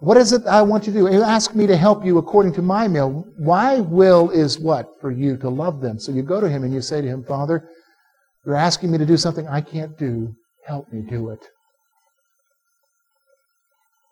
What 0.00 0.16
is 0.16 0.32
it 0.32 0.46
I 0.46 0.62
want 0.62 0.86
you 0.86 0.92
to 0.92 0.98
do? 0.98 1.12
You 1.12 1.22
ask 1.22 1.54
me 1.54 1.66
to 1.66 1.76
help 1.76 2.04
you 2.04 2.18
according 2.18 2.52
to 2.54 2.62
my 2.62 2.86
will. 2.86 3.24
My 3.38 3.80
will 3.80 4.30
is 4.30 4.58
what? 4.58 4.88
For 5.00 5.10
you 5.10 5.36
to 5.38 5.48
love 5.48 5.80
them. 5.80 5.98
So 5.98 6.12
you 6.12 6.22
go 6.22 6.40
to 6.40 6.48
him 6.48 6.64
and 6.64 6.72
you 6.72 6.80
say 6.80 7.00
to 7.00 7.08
him, 7.08 7.24
Father, 7.24 7.68
you're 8.44 8.56
asking 8.56 8.90
me 8.90 8.98
to 8.98 9.06
do 9.06 9.16
something 9.16 9.46
I 9.48 9.60
can't 9.60 9.96
do. 9.98 10.34
Help 10.66 10.92
me 10.92 11.02
do 11.02 11.30
it. 11.30 11.40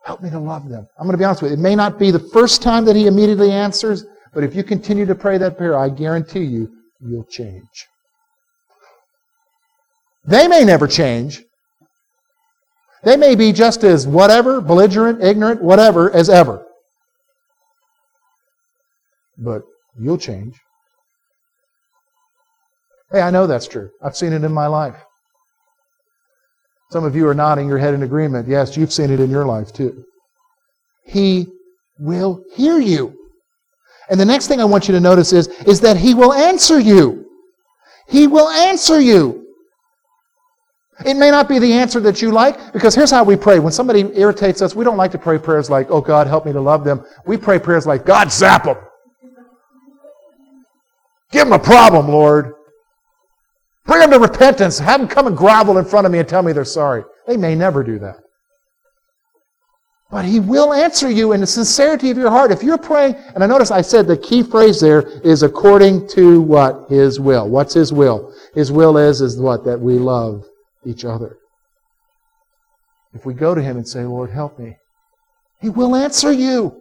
Help 0.05 0.21
me 0.21 0.31
to 0.31 0.39
love 0.39 0.69
them. 0.69 0.87
I'm 0.99 1.07
going 1.07 1.15
to 1.15 1.19
be 1.19 1.25
honest 1.25 1.43
with 1.43 1.53
you. 1.53 1.59
It 1.59 1.61
may 1.61 1.77
not 1.77 1.99
be 1.99 2.11
the 2.11 2.19
first 2.19 2.63
time 2.63 2.85
that 2.87 2.97
he 2.97 3.07
immediately 3.07 3.53
answers, 3.53 4.05
but 4.35 4.43
if 4.43 4.55
you 4.55 4.65
continue 4.65 5.07
to 5.07 5.15
pray 5.15 5.39
that 5.39 5.57
prayer, 5.57 5.79
I 5.79 5.89
guarantee 5.89 6.45
you, 6.45 6.69
you'll 7.01 7.25
change. 7.25 7.87
They 10.25 10.49
may 10.49 10.65
never 10.65 10.87
change. 10.87 11.43
They 13.05 13.17
may 13.17 13.35
be 13.35 13.53
just 13.53 13.85
as 13.85 14.07
whatever, 14.07 14.61
belligerent, 14.61 15.23
ignorant, 15.23 15.63
whatever, 15.63 16.11
as 16.13 16.29
ever. 16.29 16.65
But 19.37 19.63
you'll 19.99 20.19
change. 20.19 20.57
Hey, 23.13 23.21
I 23.21 23.31
know 23.31 23.47
that's 23.47 23.69
true. 23.69 23.91
I've 24.03 24.17
seen 24.17 24.33
it 24.33 24.43
in 24.43 24.53
my 24.53 24.67
life. 24.67 24.97
Some 26.91 27.05
of 27.05 27.15
you 27.15 27.29
are 27.29 27.35
nodding 27.35 27.69
your 27.69 27.79
head 27.79 27.95
in 27.95 28.03
agreement. 28.03 28.49
Yes, 28.49 28.77
you've 28.77 28.93
seen 28.93 29.11
it 29.11 29.21
in 29.21 29.31
your 29.31 29.45
life 29.45 29.73
too. 29.73 30.05
He 31.05 31.47
will 31.99 32.43
hear 32.55 32.79
you. 32.79 33.15
And 34.11 34.19
the 34.19 34.25
next 34.25 34.47
thing 34.47 34.61
I 34.61 34.65
want 34.65 34.89
you 34.89 34.95
to 34.95 35.01
notice 35.01 35.33
is, 35.33 35.49
is 35.67 35.81
that 35.81 35.97
He 35.97 36.15
will 36.15 36.33
answer 36.33 36.79
you. 36.79 37.27
He 38.09 38.27
will 38.27 38.49
answer 38.49 39.01
you. 39.01 39.47
It 41.07 41.15
may 41.15 41.31
not 41.31 41.49
be 41.49 41.59
the 41.59 41.73
answer 41.73 41.99
that 42.01 42.21
you 42.21 42.31
like, 42.31 42.73
because 42.73 42.95
here's 42.95 43.11
how 43.11 43.25
we 43.25 43.37
pray. 43.37 43.59
When 43.59 43.73
somebody 43.73 44.11
irritates 44.15 44.63
us, 44.63 44.75
we 44.75 44.85
don't 44.85 44.97
like 44.97 45.11
to 45.13 45.19
pray 45.19 45.39
prayers 45.39 45.71
like, 45.71 45.91
oh 45.91 46.01
God, 46.01 46.27
help 46.27 46.47
me 46.47 46.53
to 46.53 46.61
love 46.61 46.85
them. 46.85 47.05
We 47.27 47.37
pray 47.37 47.59
prayers 47.59 47.87
like, 47.87 48.05
God, 48.05 48.31
zap 48.31 48.65
them. 48.65 48.77
Give 51.31 51.45
them 51.45 51.53
a 51.55 51.59
problem, 51.59 52.09
Lord. 52.09 52.53
Bring 53.85 54.01
them 54.01 54.11
to 54.13 54.19
repentance. 54.19 54.79
Have 54.79 55.01
them 55.01 55.09
come 55.09 55.27
and 55.27 55.37
grovel 55.37 55.79
in 55.79 55.85
front 55.85 56.07
of 56.07 56.13
me 56.13 56.19
and 56.19 56.29
tell 56.29 56.43
me 56.43 56.53
they're 56.53 56.65
sorry. 56.65 57.05
They 57.27 57.37
may 57.37 57.55
never 57.55 57.83
do 57.83 57.99
that. 57.99 58.17
But 60.11 60.25
He 60.27 60.41
will 60.41 60.73
answer 60.73 61.11
you 61.11 61.33
in 61.33 61.41
the 61.41 61.47
sincerity 61.47 62.11
of 62.11 62.19
your 62.19 62.31
heart. 62.31 62.53
If 62.53 62.63
you're 62.63 62.79
praying, 62.79 63.15
and 63.35 63.43
I 63.43 63.47
notice 63.47 63.71
I 63.71 63.81
said 63.81 64.07
the 64.07 64.17
key 64.17 64.43
phrase 64.43 64.79
there 64.79 65.01
is 65.23 65.43
according 65.43 66.07
to 66.09 66.43
what? 66.43 66.91
His 66.91 67.19
will. 67.19 67.49
What's 67.49 67.75
His 67.75 67.93
will? 67.93 68.33
His 68.55 68.71
will 68.71 68.99
is, 68.99 69.21
is 69.23 69.41
what? 69.41 69.65
That 69.65 69.81
we 69.81 69.95
love 69.95 70.45
each 70.85 71.05
other. 71.05 71.39
If 73.15 73.25
we 73.25 73.35
go 73.35 73.55
to 73.55 73.63
Him 73.63 73.79
and 73.79 73.89
say, 73.89 74.05
Lord, 74.05 74.31
help 74.31 74.59
me, 74.59 74.77
He 75.61 75.71
will 75.71 75.97
answer 75.97 76.31
you. 76.31 76.79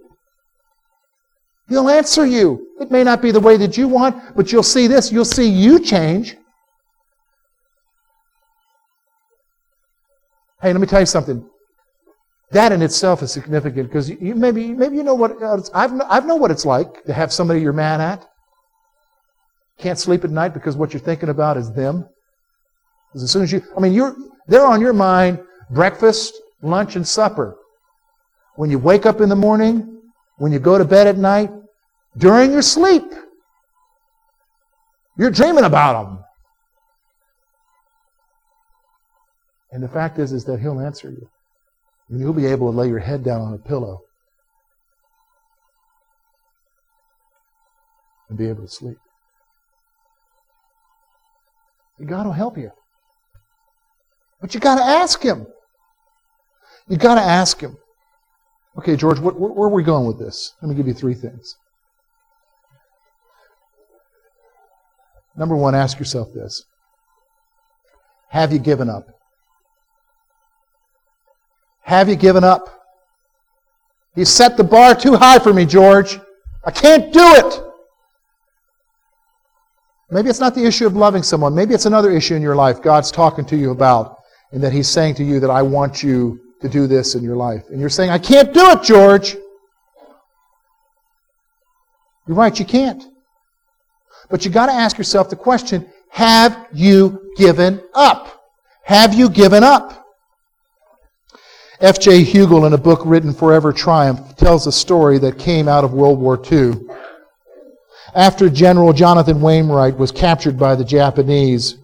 He'll 1.69 1.89
answer 1.89 2.25
you. 2.25 2.67
It 2.81 2.91
may 2.91 3.03
not 3.03 3.21
be 3.21 3.31
the 3.31 3.39
way 3.39 3.55
that 3.55 3.77
you 3.77 3.87
want, 3.87 4.35
but 4.35 4.51
you'll 4.51 4.61
see 4.61 4.87
this. 4.87 5.09
You'll 5.09 5.23
see 5.23 5.49
you 5.49 5.79
change. 5.79 6.35
Hey, 10.61 10.71
let 10.71 10.79
me 10.79 10.87
tell 10.87 10.99
you 10.99 11.05
something. 11.05 11.47
That 12.51 12.71
in 12.71 12.81
itself 12.81 13.23
is 13.23 13.31
significant 13.31 13.87
because 13.87 14.09
you, 14.09 14.35
maybe, 14.35 14.73
maybe 14.73 14.97
you 14.97 15.03
know 15.03 15.15
what 15.15 15.41
uh, 15.41 15.61
I've, 15.73 15.91
I've 16.09 16.25
know 16.25 16.35
what 16.35 16.51
it's 16.51 16.65
like 16.65 17.03
to 17.05 17.13
have 17.13 17.31
somebody 17.31 17.61
you're 17.61 17.73
mad 17.73 18.01
at. 18.01 18.27
Can't 19.79 19.97
sleep 19.97 20.23
at 20.23 20.29
night 20.29 20.53
because 20.53 20.75
what 20.75 20.93
you're 20.93 20.99
thinking 21.01 21.29
about 21.29 21.57
is 21.57 21.71
them. 21.71 22.07
Because 23.07 23.23
as 23.23 23.31
soon 23.31 23.43
as 23.43 23.51
you, 23.51 23.63
I 23.75 23.79
mean, 23.79 23.93
you're, 23.93 24.15
they're 24.47 24.65
on 24.65 24.81
your 24.81 24.93
mind 24.93 25.39
breakfast, 25.71 26.33
lunch, 26.61 26.95
and 26.95 27.07
supper. 27.07 27.57
When 28.55 28.69
you 28.69 28.77
wake 28.77 29.05
up 29.05 29.21
in 29.21 29.29
the 29.29 29.35
morning, 29.35 30.01
when 30.37 30.51
you 30.51 30.59
go 30.59 30.77
to 30.77 30.85
bed 30.85 31.07
at 31.07 31.17
night, 31.17 31.49
during 32.17 32.51
your 32.51 32.61
sleep, 32.61 33.03
you're 35.17 35.31
dreaming 35.31 35.63
about 35.63 35.93
them. 35.93 36.23
And 39.71 39.81
the 39.81 39.87
fact 39.87 40.19
is, 40.19 40.33
is 40.33 40.45
that 40.45 40.59
He'll 40.59 40.79
answer 40.79 41.09
you. 41.09 41.29
And 42.09 42.19
you'll 42.19 42.33
be 42.33 42.45
able 42.45 42.71
to 42.71 42.77
lay 42.77 42.87
your 42.87 42.99
head 42.99 43.23
down 43.23 43.41
on 43.41 43.53
a 43.53 43.57
pillow 43.57 44.01
and 48.29 48.37
be 48.37 48.47
able 48.47 48.63
to 48.63 48.71
sleep. 48.71 48.97
God 52.05 52.25
will 52.25 52.33
help 52.33 52.57
you. 52.57 52.71
But 54.41 54.53
you 54.53 54.59
got 54.59 54.75
to 54.75 54.83
ask 54.83 55.21
Him. 55.21 55.45
You 56.87 56.97
got 56.97 57.15
to 57.15 57.21
ask 57.21 57.59
Him. 57.61 57.77
Okay, 58.77 58.95
George, 58.95 59.19
where 59.19 59.35
are 59.35 59.69
we 59.69 59.83
going 59.83 60.07
with 60.07 60.17
this? 60.17 60.53
Let 60.61 60.69
me 60.69 60.75
give 60.75 60.87
you 60.87 60.93
three 60.93 61.13
things. 61.13 61.55
Number 65.35 65.55
one, 65.55 65.75
ask 65.75 65.99
yourself 65.99 66.33
this 66.33 66.65
Have 68.29 68.51
you 68.51 68.59
given 68.59 68.89
up? 68.89 69.07
Have 71.91 72.07
you 72.07 72.15
given 72.15 72.45
up? 72.45 72.69
You 74.15 74.23
set 74.23 74.55
the 74.55 74.63
bar 74.63 74.95
too 74.95 75.15
high 75.15 75.39
for 75.39 75.53
me, 75.53 75.65
George. 75.65 76.17
I 76.63 76.71
can't 76.71 77.11
do 77.11 77.19
it. 77.21 77.61
Maybe 80.09 80.29
it's 80.29 80.39
not 80.39 80.55
the 80.55 80.63
issue 80.63 80.87
of 80.87 80.95
loving 80.95 81.21
someone. 81.21 81.53
Maybe 81.53 81.73
it's 81.73 81.85
another 81.85 82.09
issue 82.09 82.35
in 82.35 82.41
your 82.41 82.55
life 82.55 82.81
God's 82.81 83.11
talking 83.11 83.43
to 83.43 83.57
you 83.57 83.71
about, 83.71 84.19
and 84.53 84.63
that 84.63 84.71
He's 84.71 84.87
saying 84.87 85.15
to 85.15 85.25
you 85.25 85.41
that 85.41 85.49
I 85.49 85.61
want 85.61 86.01
you 86.01 86.39
to 86.61 86.69
do 86.69 86.87
this 86.87 87.15
in 87.15 87.23
your 87.23 87.35
life. 87.35 87.65
And 87.69 87.77
you're 87.81 87.89
saying, 87.89 88.09
I 88.09 88.19
can't 88.19 88.53
do 88.53 88.69
it, 88.69 88.83
George. 88.83 89.35
You're 92.25 92.37
right, 92.37 92.57
you 92.57 92.63
can't. 92.63 93.03
But 94.29 94.45
you 94.45 94.51
got 94.51 94.67
to 94.67 94.71
ask 94.71 94.97
yourself 94.97 95.29
the 95.29 95.35
question 95.35 95.85
have 96.07 96.69
you 96.71 97.33
given 97.35 97.83
up? 97.93 98.45
Have 98.83 99.13
you 99.13 99.27
given 99.29 99.65
up? 99.65 100.00
F.J. 101.81 102.25
Huegel, 102.25 102.67
in 102.67 102.73
a 102.73 102.77
book 102.77 103.01
written 103.05 103.33
Forever 103.33 103.73
Triumph, 103.73 104.35
tells 104.35 104.67
a 104.67 104.71
story 104.71 105.17
that 105.17 105.39
came 105.39 105.67
out 105.67 105.83
of 105.83 105.93
World 105.93 106.19
War 106.19 106.39
II. 106.51 106.73
After 108.13 108.49
General 108.49 108.93
Jonathan 108.93 109.41
Wainwright 109.41 109.97
was 109.97 110.11
captured 110.11 110.59
by 110.59 110.75
the 110.75 110.85
Japanese, 110.85 111.77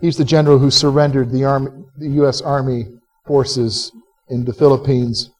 he's 0.00 0.16
the 0.16 0.24
general 0.24 0.58
who 0.58 0.72
surrendered 0.72 1.30
the, 1.30 1.44
Army, 1.44 1.70
the 1.98 2.08
U.S. 2.08 2.40
Army 2.40 2.88
forces 3.26 3.92
in 4.28 4.44
the 4.44 4.52
Philippines. 4.52 5.30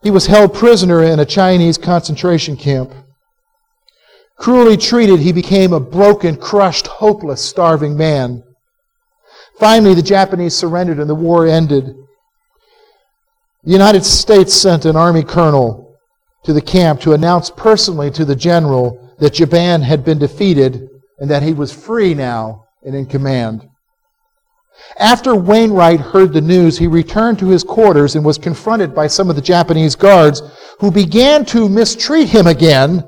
He 0.00 0.12
was 0.12 0.26
held 0.26 0.54
prisoner 0.54 1.02
in 1.02 1.18
a 1.18 1.24
Chinese 1.24 1.78
concentration 1.78 2.56
camp. 2.56 2.92
Cruelly 4.36 4.76
treated, 4.76 5.18
he 5.18 5.32
became 5.32 5.72
a 5.72 5.80
broken, 5.80 6.36
crushed, 6.36 6.86
hopeless, 6.86 7.44
starving 7.44 7.96
man. 7.96 8.44
Finally, 9.58 9.94
the 9.94 10.02
Japanese 10.02 10.54
surrendered 10.54 11.00
and 11.00 11.10
the 11.10 11.14
war 11.14 11.48
ended. 11.48 11.96
The 13.64 13.70
United 13.70 14.04
States 14.04 14.52
sent 14.52 14.86
an 14.86 14.96
army 14.96 15.22
colonel 15.22 15.96
to 16.44 16.52
the 16.52 16.60
camp 16.60 17.00
to 17.02 17.12
announce 17.12 17.48
personally 17.48 18.10
to 18.10 18.24
the 18.24 18.34
general 18.34 19.14
that 19.20 19.34
Japan 19.34 19.82
had 19.82 20.04
been 20.04 20.18
defeated 20.18 20.88
and 21.20 21.30
that 21.30 21.44
he 21.44 21.54
was 21.54 21.72
free 21.72 22.12
now 22.12 22.64
and 22.82 22.96
in 22.96 23.06
command. 23.06 23.68
After 24.98 25.36
Wainwright 25.36 26.00
heard 26.00 26.32
the 26.32 26.40
news, 26.40 26.76
he 26.76 26.88
returned 26.88 27.38
to 27.38 27.50
his 27.50 27.62
quarters 27.62 28.16
and 28.16 28.24
was 28.24 28.36
confronted 28.36 28.96
by 28.96 29.06
some 29.06 29.30
of 29.30 29.36
the 29.36 29.42
Japanese 29.42 29.94
guards 29.94 30.42
who 30.80 30.90
began 30.90 31.44
to 31.46 31.68
mistreat 31.68 32.28
him 32.28 32.48
again 32.48 33.04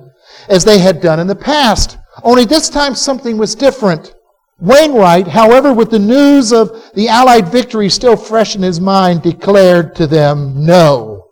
as 0.48 0.64
they 0.64 0.78
had 0.78 1.00
done 1.00 1.18
in 1.18 1.26
the 1.26 1.34
past. 1.34 1.98
Only 2.22 2.44
this 2.44 2.68
time 2.70 2.94
something 2.94 3.38
was 3.38 3.56
different. 3.56 4.14
Wainwright, 4.60 5.26
however, 5.26 5.72
with 5.72 5.90
the 5.90 5.98
news 5.98 6.52
of 6.52 6.83
the 6.94 7.08
Allied 7.08 7.48
victory 7.48 7.88
still 7.88 8.16
fresh 8.16 8.54
in 8.54 8.62
his 8.62 8.80
mind, 8.80 9.22
declared 9.22 9.94
to 9.96 10.06
them, 10.06 10.64
No. 10.64 11.26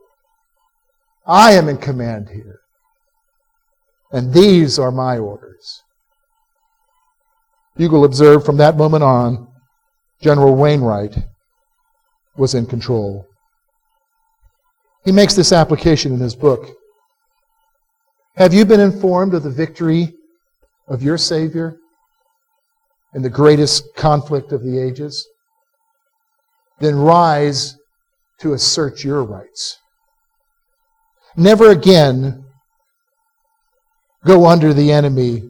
I 1.27 1.53
am 1.53 1.69
in 1.69 1.79
command 1.79 2.29
here. 2.29 2.61
And 4.11 4.35
these 4.35 4.79
are 4.79 4.91
my 4.91 5.19
orders. 5.19 5.83
Huegel 7.79 8.05
observed 8.05 8.45
from 8.45 8.59
that 8.59 8.77
moment 8.77 9.05
on, 9.05 9.49
General 10.21 10.55
Wainwright 10.55 11.17
was 12.37 12.55
in 12.55 12.67
control. 12.67 13.27
He 15.05 15.13
makes 15.13 15.35
this 15.35 15.53
application 15.53 16.13
in 16.13 16.21
his 16.21 16.37
book. 16.37 16.69
Have 18.37 18.55
you 18.55 18.65
been 18.65 18.81
informed 18.81 19.35
of 19.35 19.43
the 19.43 19.51
victory 19.51 20.15
of 20.89 21.03
your 21.03 21.19
Savior 21.19 21.77
in 23.15 23.23
the 23.23 23.31
greatest 23.31 23.95
conflict 23.95 24.53
of 24.53 24.63
the 24.63 24.79
ages? 24.79 25.27
Then 26.83 26.97
rise 26.97 27.77
to 28.41 28.55
assert 28.55 29.05
your 29.05 29.23
rights. 29.23 29.79
Never 31.37 31.71
again 31.71 32.45
go 34.27 34.47
under 34.47 34.75
the 34.75 34.91
enemy 34.91 35.49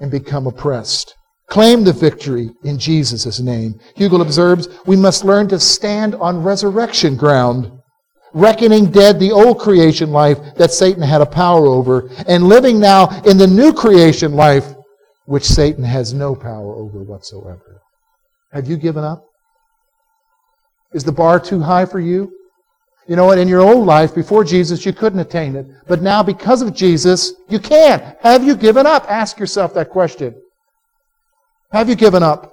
and 0.00 0.10
become 0.10 0.46
oppressed. 0.46 1.14
Claim 1.48 1.84
the 1.84 1.92
victory 1.92 2.48
in 2.64 2.78
Jesus' 2.78 3.40
name. 3.40 3.78
Huegel 3.96 4.22
observes, 4.22 4.68
we 4.86 4.96
must 4.96 5.22
learn 5.22 5.48
to 5.48 5.60
stand 5.60 6.14
on 6.14 6.42
resurrection 6.42 7.14
ground, 7.14 7.70
reckoning 8.32 8.90
dead 8.90 9.20
the 9.20 9.32
old 9.32 9.58
creation 9.58 10.12
life 10.12 10.38
that 10.56 10.70
Satan 10.70 11.02
had 11.02 11.20
a 11.20 11.26
power 11.26 11.66
over, 11.66 12.08
and 12.26 12.44
living 12.44 12.80
now 12.80 13.08
in 13.24 13.36
the 13.36 13.46
new 13.46 13.74
creation 13.74 14.32
life 14.32 14.72
which 15.26 15.44
Satan 15.44 15.84
has 15.84 16.14
no 16.14 16.34
power 16.34 16.74
over 16.74 17.02
whatsoever. 17.02 17.82
Have 18.52 18.66
you 18.66 18.78
given 18.78 19.04
up? 19.04 19.26
Is 20.92 21.04
the 21.04 21.12
bar 21.12 21.38
too 21.38 21.60
high 21.60 21.86
for 21.86 22.00
you? 22.00 22.32
You 23.06 23.16
know 23.16 23.24
what? 23.24 23.38
In 23.38 23.48
your 23.48 23.60
old 23.60 23.86
life, 23.86 24.14
before 24.14 24.44
Jesus, 24.44 24.86
you 24.86 24.92
couldn't 24.92 25.18
attain 25.18 25.56
it. 25.56 25.66
But 25.88 26.02
now, 26.02 26.22
because 26.22 26.62
of 26.62 26.74
Jesus, 26.74 27.34
you 27.48 27.58
can. 27.58 28.16
Have 28.20 28.44
you 28.44 28.54
given 28.54 28.86
up? 28.86 29.04
Ask 29.08 29.38
yourself 29.38 29.74
that 29.74 29.90
question. 29.90 30.34
Have 31.72 31.88
you 31.88 31.94
given 31.94 32.22
up? 32.22 32.52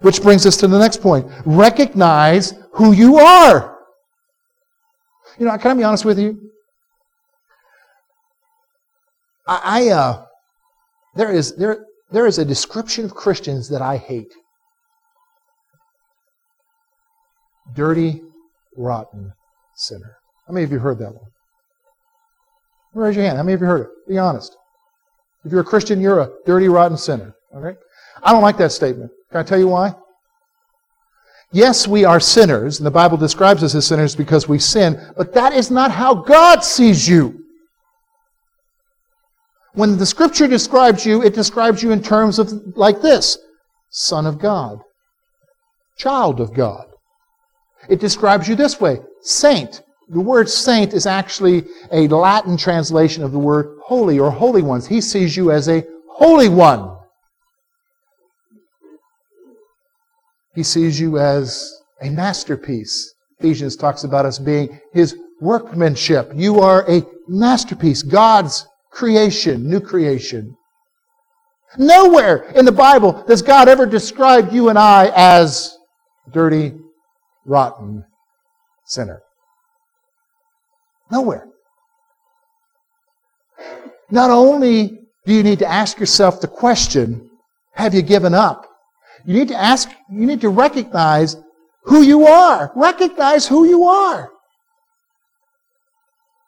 Which 0.00 0.22
brings 0.22 0.46
us 0.46 0.56
to 0.58 0.68
the 0.68 0.78
next 0.78 1.00
point. 1.00 1.30
Recognize 1.44 2.54
who 2.72 2.92
you 2.92 3.18
are. 3.18 3.78
You 5.38 5.46
know, 5.46 5.56
can 5.58 5.72
I 5.72 5.74
be 5.74 5.84
honest 5.84 6.04
with 6.04 6.18
you? 6.18 6.50
I, 9.46 9.60
I 9.64 9.88
uh, 9.90 10.24
there 11.14 11.32
is 11.32 11.56
there 11.56 11.86
there 12.10 12.26
is 12.26 12.38
a 12.38 12.44
description 12.44 13.04
of 13.04 13.14
Christians 13.14 13.68
that 13.68 13.82
I 13.82 13.96
hate. 13.96 14.32
Dirty, 17.74 18.22
rotten 18.76 19.32
sinner. 19.76 20.16
How 20.46 20.52
many 20.52 20.64
of 20.64 20.72
you 20.72 20.78
heard 20.78 20.98
that 20.98 21.14
one? 21.14 21.30
Raise 22.94 23.16
your 23.16 23.24
hand. 23.24 23.38
How 23.38 23.42
many 23.42 23.54
of 23.54 23.60
you 23.60 23.66
heard 23.66 23.82
it? 23.82 23.88
Be 24.08 24.18
honest. 24.18 24.56
If 25.44 25.52
you're 25.52 25.62
a 25.62 25.64
Christian, 25.64 26.00
you're 26.00 26.20
a 26.20 26.30
dirty, 26.46 26.68
rotten 26.68 26.96
sinner. 26.96 27.34
Okay? 27.54 27.78
I 28.22 28.32
don't 28.32 28.42
like 28.42 28.58
that 28.58 28.72
statement. 28.72 29.10
Can 29.30 29.40
I 29.40 29.42
tell 29.42 29.58
you 29.58 29.68
why? 29.68 29.94
Yes, 31.52 31.86
we 31.86 32.04
are 32.04 32.20
sinners, 32.20 32.78
and 32.78 32.86
the 32.86 32.90
Bible 32.90 33.18
describes 33.18 33.62
us 33.62 33.74
as 33.74 33.86
sinners 33.86 34.16
because 34.16 34.48
we 34.48 34.58
sin, 34.58 34.98
but 35.16 35.34
that 35.34 35.52
is 35.52 35.70
not 35.70 35.90
how 35.90 36.14
God 36.14 36.64
sees 36.64 37.06
you. 37.06 37.44
When 39.74 39.98
the 39.98 40.06
scripture 40.06 40.46
describes 40.46 41.04
you, 41.04 41.22
it 41.22 41.34
describes 41.34 41.82
you 41.82 41.92
in 41.92 42.02
terms 42.02 42.38
of 42.38 42.52
like 42.76 43.00
this 43.02 43.38
Son 43.90 44.26
of 44.26 44.38
God, 44.38 44.80
child 45.96 46.40
of 46.40 46.54
God. 46.54 46.86
It 47.88 48.00
describes 48.00 48.48
you 48.48 48.54
this 48.54 48.80
way 48.80 49.00
saint. 49.22 49.82
The 50.08 50.20
word 50.20 50.48
saint 50.48 50.92
is 50.92 51.06
actually 51.06 51.64
a 51.90 52.08
Latin 52.08 52.56
translation 52.56 53.22
of 53.22 53.32
the 53.32 53.38
word 53.38 53.78
holy 53.82 54.18
or 54.18 54.30
holy 54.30 54.62
ones. 54.62 54.86
He 54.86 55.00
sees 55.00 55.36
you 55.36 55.50
as 55.50 55.68
a 55.68 55.84
holy 56.08 56.48
one. 56.48 56.96
He 60.54 60.62
sees 60.62 61.00
you 61.00 61.18
as 61.18 61.80
a 62.02 62.10
masterpiece. 62.10 63.14
Ephesians 63.38 63.74
talks 63.74 64.04
about 64.04 64.26
us 64.26 64.38
being 64.38 64.80
his 64.92 65.16
workmanship. 65.40 66.30
You 66.34 66.60
are 66.60 66.88
a 66.90 67.02
masterpiece, 67.26 68.02
God's 68.02 68.66
creation, 68.90 69.68
new 69.68 69.80
creation. 69.80 70.56
Nowhere 71.78 72.50
in 72.54 72.66
the 72.66 72.72
Bible 72.72 73.24
does 73.26 73.40
God 73.40 73.66
ever 73.66 73.86
describe 73.86 74.52
you 74.52 74.68
and 74.68 74.78
I 74.78 75.10
as 75.14 75.76
dirty, 76.32 76.74
rotten 77.44 78.04
sinner. 78.84 79.22
Nowhere. 81.10 81.46
Not 84.10 84.30
only 84.30 85.00
do 85.24 85.32
you 85.32 85.42
need 85.42 85.58
to 85.60 85.70
ask 85.70 85.98
yourself 85.98 86.40
the 86.40 86.48
question, 86.48 87.30
have 87.72 87.94
you 87.94 88.02
given 88.02 88.34
up? 88.34 88.66
You 89.24 89.34
need 89.34 89.48
to 89.48 89.56
ask, 89.56 89.88
you 90.10 90.26
need 90.26 90.40
to 90.40 90.48
recognize 90.48 91.36
who 91.84 92.02
you 92.02 92.26
are. 92.26 92.72
Recognize 92.74 93.46
who 93.46 93.66
you 93.66 93.84
are. 93.84 94.30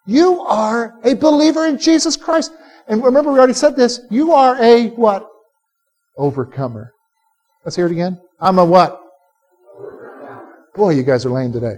You 0.07 0.41
are 0.43 0.95
a 1.05 1.15
believer 1.15 1.67
in 1.67 1.79
Jesus 1.79 2.17
Christ. 2.17 2.53
And 2.89 3.03
remember, 3.03 3.33
we 3.33 3.39
already 3.39 3.55
said 3.55 3.77
this. 3.77 4.01
You 4.11 4.33
are 4.33 4.61
a 4.63 4.89
what? 4.89 5.27
Overcomer. 6.17 6.93
Let's 7.65 7.77
hear 7.77 7.87
it 7.87 7.93
again. 7.93 8.21
I'm 8.41 8.59
a 8.59 8.65
what? 8.65 9.01
Boy, 10.75 10.91
you 10.91 11.03
guys 11.03 11.25
are 11.25 11.31
lame 11.31 11.53
today. 11.53 11.77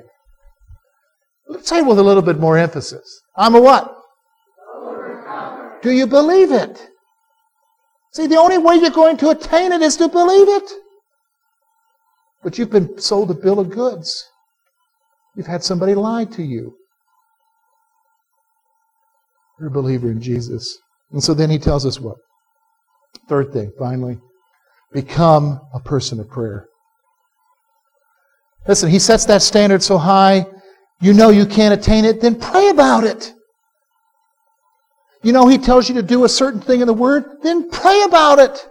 Let's 1.48 1.68
say 1.68 1.78
it 1.78 1.86
with 1.86 1.98
a 1.98 2.02
little 2.02 2.22
bit 2.22 2.38
more 2.38 2.56
emphasis. 2.56 3.22
I'm 3.36 3.54
a 3.54 3.60
what? 3.60 3.92
Do 5.82 5.90
you 5.92 6.06
believe 6.06 6.50
it? 6.50 6.88
See, 8.12 8.26
the 8.26 8.38
only 8.38 8.58
way 8.58 8.76
you're 8.76 8.90
going 8.90 9.18
to 9.18 9.30
attain 9.30 9.72
it 9.72 9.82
is 9.82 9.96
to 9.98 10.08
believe 10.08 10.48
it. 10.48 10.72
But 12.42 12.58
you've 12.58 12.70
been 12.70 12.98
sold 12.98 13.30
a 13.30 13.34
bill 13.34 13.60
of 13.60 13.70
goods. 13.70 14.24
You've 15.36 15.46
had 15.46 15.62
somebody 15.62 15.94
lie 15.94 16.24
to 16.24 16.42
you. 16.42 16.74
You're 19.58 19.68
a 19.68 19.72
believer 19.72 20.10
in 20.10 20.20
Jesus. 20.20 20.78
And 21.12 21.22
so 21.22 21.34
then 21.34 21.50
he 21.50 21.58
tells 21.58 21.84
us 21.84 22.00
what? 22.00 22.16
Third 23.28 23.52
thing, 23.52 23.72
finally, 23.78 24.18
become 24.92 25.60
a 25.74 25.80
person 25.80 26.18
of 26.20 26.28
prayer. 26.28 26.66
Listen, 28.68 28.90
he 28.90 28.98
sets 28.98 29.24
that 29.26 29.42
standard 29.42 29.82
so 29.82 29.98
high, 29.98 30.46
you 31.00 31.12
know 31.12 31.30
you 31.30 31.46
can't 31.46 31.78
attain 31.78 32.04
it, 32.04 32.20
then 32.20 32.38
pray 32.38 32.68
about 32.68 33.04
it. 33.04 33.32
You 35.22 35.32
know 35.32 35.46
he 35.48 35.58
tells 35.58 35.88
you 35.88 35.94
to 35.96 36.02
do 36.02 36.24
a 36.24 36.28
certain 36.28 36.60
thing 36.60 36.80
in 36.80 36.86
the 36.86 36.94
Word, 36.94 37.24
then 37.42 37.70
pray 37.70 38.02
about 38.02 38.38
it. 38.38 38.68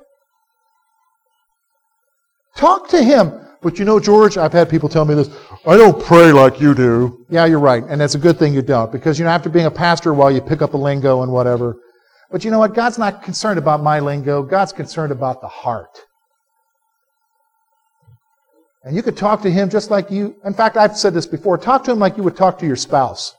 Talk 2.56 2.90
to 2.90 3.04
him. 3.04 3.42
But 3.62 3.80
you 3.80 3.86
know, 3.86 4.00
George, 4.00 4.38
I've 4.38 4.54
had 4.54 4.70
people 4.70 4.88
tell 4.88 5.06
me 5.06 5.16
this. 5.16 5.30
I 5.66 5.76
don't 5.76 6.02
pray 6.02 6.32
like 6.32 6.62
you 6.62 6.76
do. 6.76 7.26
Yeah, 7.30 7.46
you're 7.46 7.60
right. 7.60 7.84
And 7.84 8.00
that's 8.00 8.16
a 8.16 8.20
good 8.20 8.38
thing 8.38 8.54
you 8.54 8.62
don't. 8.62 8.92
Because, 8.92 9.18
you 9.18 9.26
know, 9.26 9.32
after 9.32 9.50
being 9.50 9.66
a 9.66 9.72
pastor, 9.72 10.14
while 10.14 10.30
you 10.30 10.40
pick 10.40 10.62
up 10.62 10.76
a 10.76 10.78
lingo 10.78 11.24
and 11.24 11.32
whatever. 11.32 11.76
But 12.32 12.46
you 12.46 12.52
know 12.52 12.60
what? 12.60 12.76
God's 12.76 13.00
not 13.00 13.24
concerned 13.24 13.58
about 13.58 13.82
my 13.82 14.00
lingo. 14.00 14.44
God's 14.44 14.72
concerned 14.72 15.12
about 15.12 15.42
the 15.42 15.48
heart. 15.48 16.05
And 18.86 18.96
you 18.96 19.02
could 19.02 19.18
talk 19.18 19.42
to 19.42 19.52
him 19.52 19.70
just 19.70 19.90
like 19.90 20.12
you, 20.12 20.36
in 20.46 20.54
fact, 20.54 20.78
I've 20.78 20.96
said 20.96 21.16
this 21.16 21.26
before, 21.26 21.58
talk 21.58 21.84
to 21.86 21.92
him 21.92 21.98
like 21.98 22.18
you 22.18 22.24
would 22.24 22.38
talk 22.38 22.60
to 22.60 22.68
your 22.68 22.76
spouse. 22.76 23.36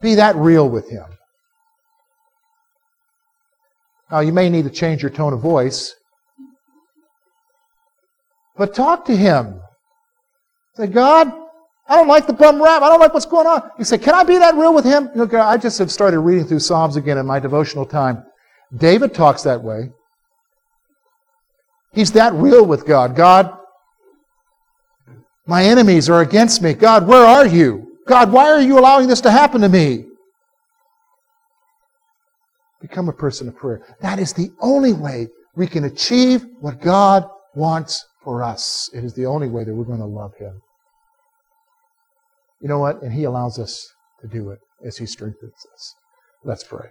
Be 0.00 0.14
that 0.14 0.36
real 0.36 0.68
with 0.68 0.88
him. 0.88 1.04
Now, 4.08 4.20
you 4.20 4.32
may 4.32 4.48
need 4.48 4.64
to 4.64 4.70
change 4.70 5.02
your 5.02 5.10
tone 5.10 5.32
of 5.32 5.40
voice, 5.40 5.94
but 8.56 8.72
talk 8.72 9.04
to 9.06 9.16
him. 9.16 9.60
Say, 10.76 10.86
God, 10.86 11.32
I 11.88 11.96
don't 11.96 12.06
like 12.06 12.28
the 12.28 12.32
bum 12.32 12.62
rap. 12.62 12.82
I 12.82 12.88
don't 12.88 13.00
like 13.00 13.12
what's 13.12 13.26
going 13.26 13.48
on. 13.48 13.68
You 13.78 13.84
say, 13.84 13.98
Can 13.98 14.14
I 14.14 14.22
be 14.22 14.38
that 14.38 14.54
real 14.54 14.72
with 14.72 14.84
him? 14.84 15.10
You 15.14 15.26
know, 15.26 15.40
I 15.40 15.56
just 15.56 15.78
have 15.78 15.90
started 15.90 16.20
reading 16.20 16.46
through 16.46 16.60
Psalms 16.60 16.96
again 16.96 17.18
in 17.18 17.26
my 17.26 17.40
devotional 17.40 17.84
time. 17.84 18.24
David 18.76 19.12
talks 19.12 19.42
that 19.42 19.62
way. 19.62 19.90
He's 21.92 22.12
that 22.12 22.32
real 22.34 22.64
with 22.64 22.86
God. 22.86 23.16
God, 23.16 23.56
my 25.46 25.64
enemies 25.64 26.08
are 26.10 26.20
against 26.20 26.62
me. 26.62 26.74
God, 26.74 27.06
where 27.06 27.24
are 27.24 27.46
you? 27.46 27.98
God, 28.06 28.32
why 28.32 28.50
are 28.50 28.60
you 28.60 28.78
allowing 28.78 29.08
this 29.08 29.20
to 29.22 29.30
happen 29.30 29.60
to 29.62 29.68
me? 29.68 30.04
Become 32.80 33.08
a 33.08 33.12
person 33.12 33.48
of 33.48 33.56
prayer. 33.56 33.82
That 34.00 34.18
is 34.18 34.32
the 34.32 34.50
only 34.60 34.92
way 34.92 35.28
we 35.56 35.66
can 35.66 35.84
achieve 35.84 36.46
what 36.60 36.80
God 36.80 37.28
wants 37.54 38.06
for 38.22 38.42
us. 38.42 38.88
It 38.94 39.04
is 39.04 39.14
the 39.14 39.26
only 39.26 39.48
way 39.48 39.64
that 39.64 39.74
we're 39.74 39.84
going 39.84 39.98
to 39.98 40.04
love 40.04 40.34
Him. 40.38 40.60
You 42.60 42.68
know 42.68 42.78
what? 42.78 43.02
And 43.02 43.12
He 43.12 43.24
allows 43.24 43.58
us 43.58 43.92
to 44.20 44.28
do 44.28 44.50
it 44.50 44.58
as 44.84 44.96
He 44.96 45.06
strengthens 45.06 45.66
us. 45.74 45.94
Let's 46.44 46.64
pray. 46.64 46.88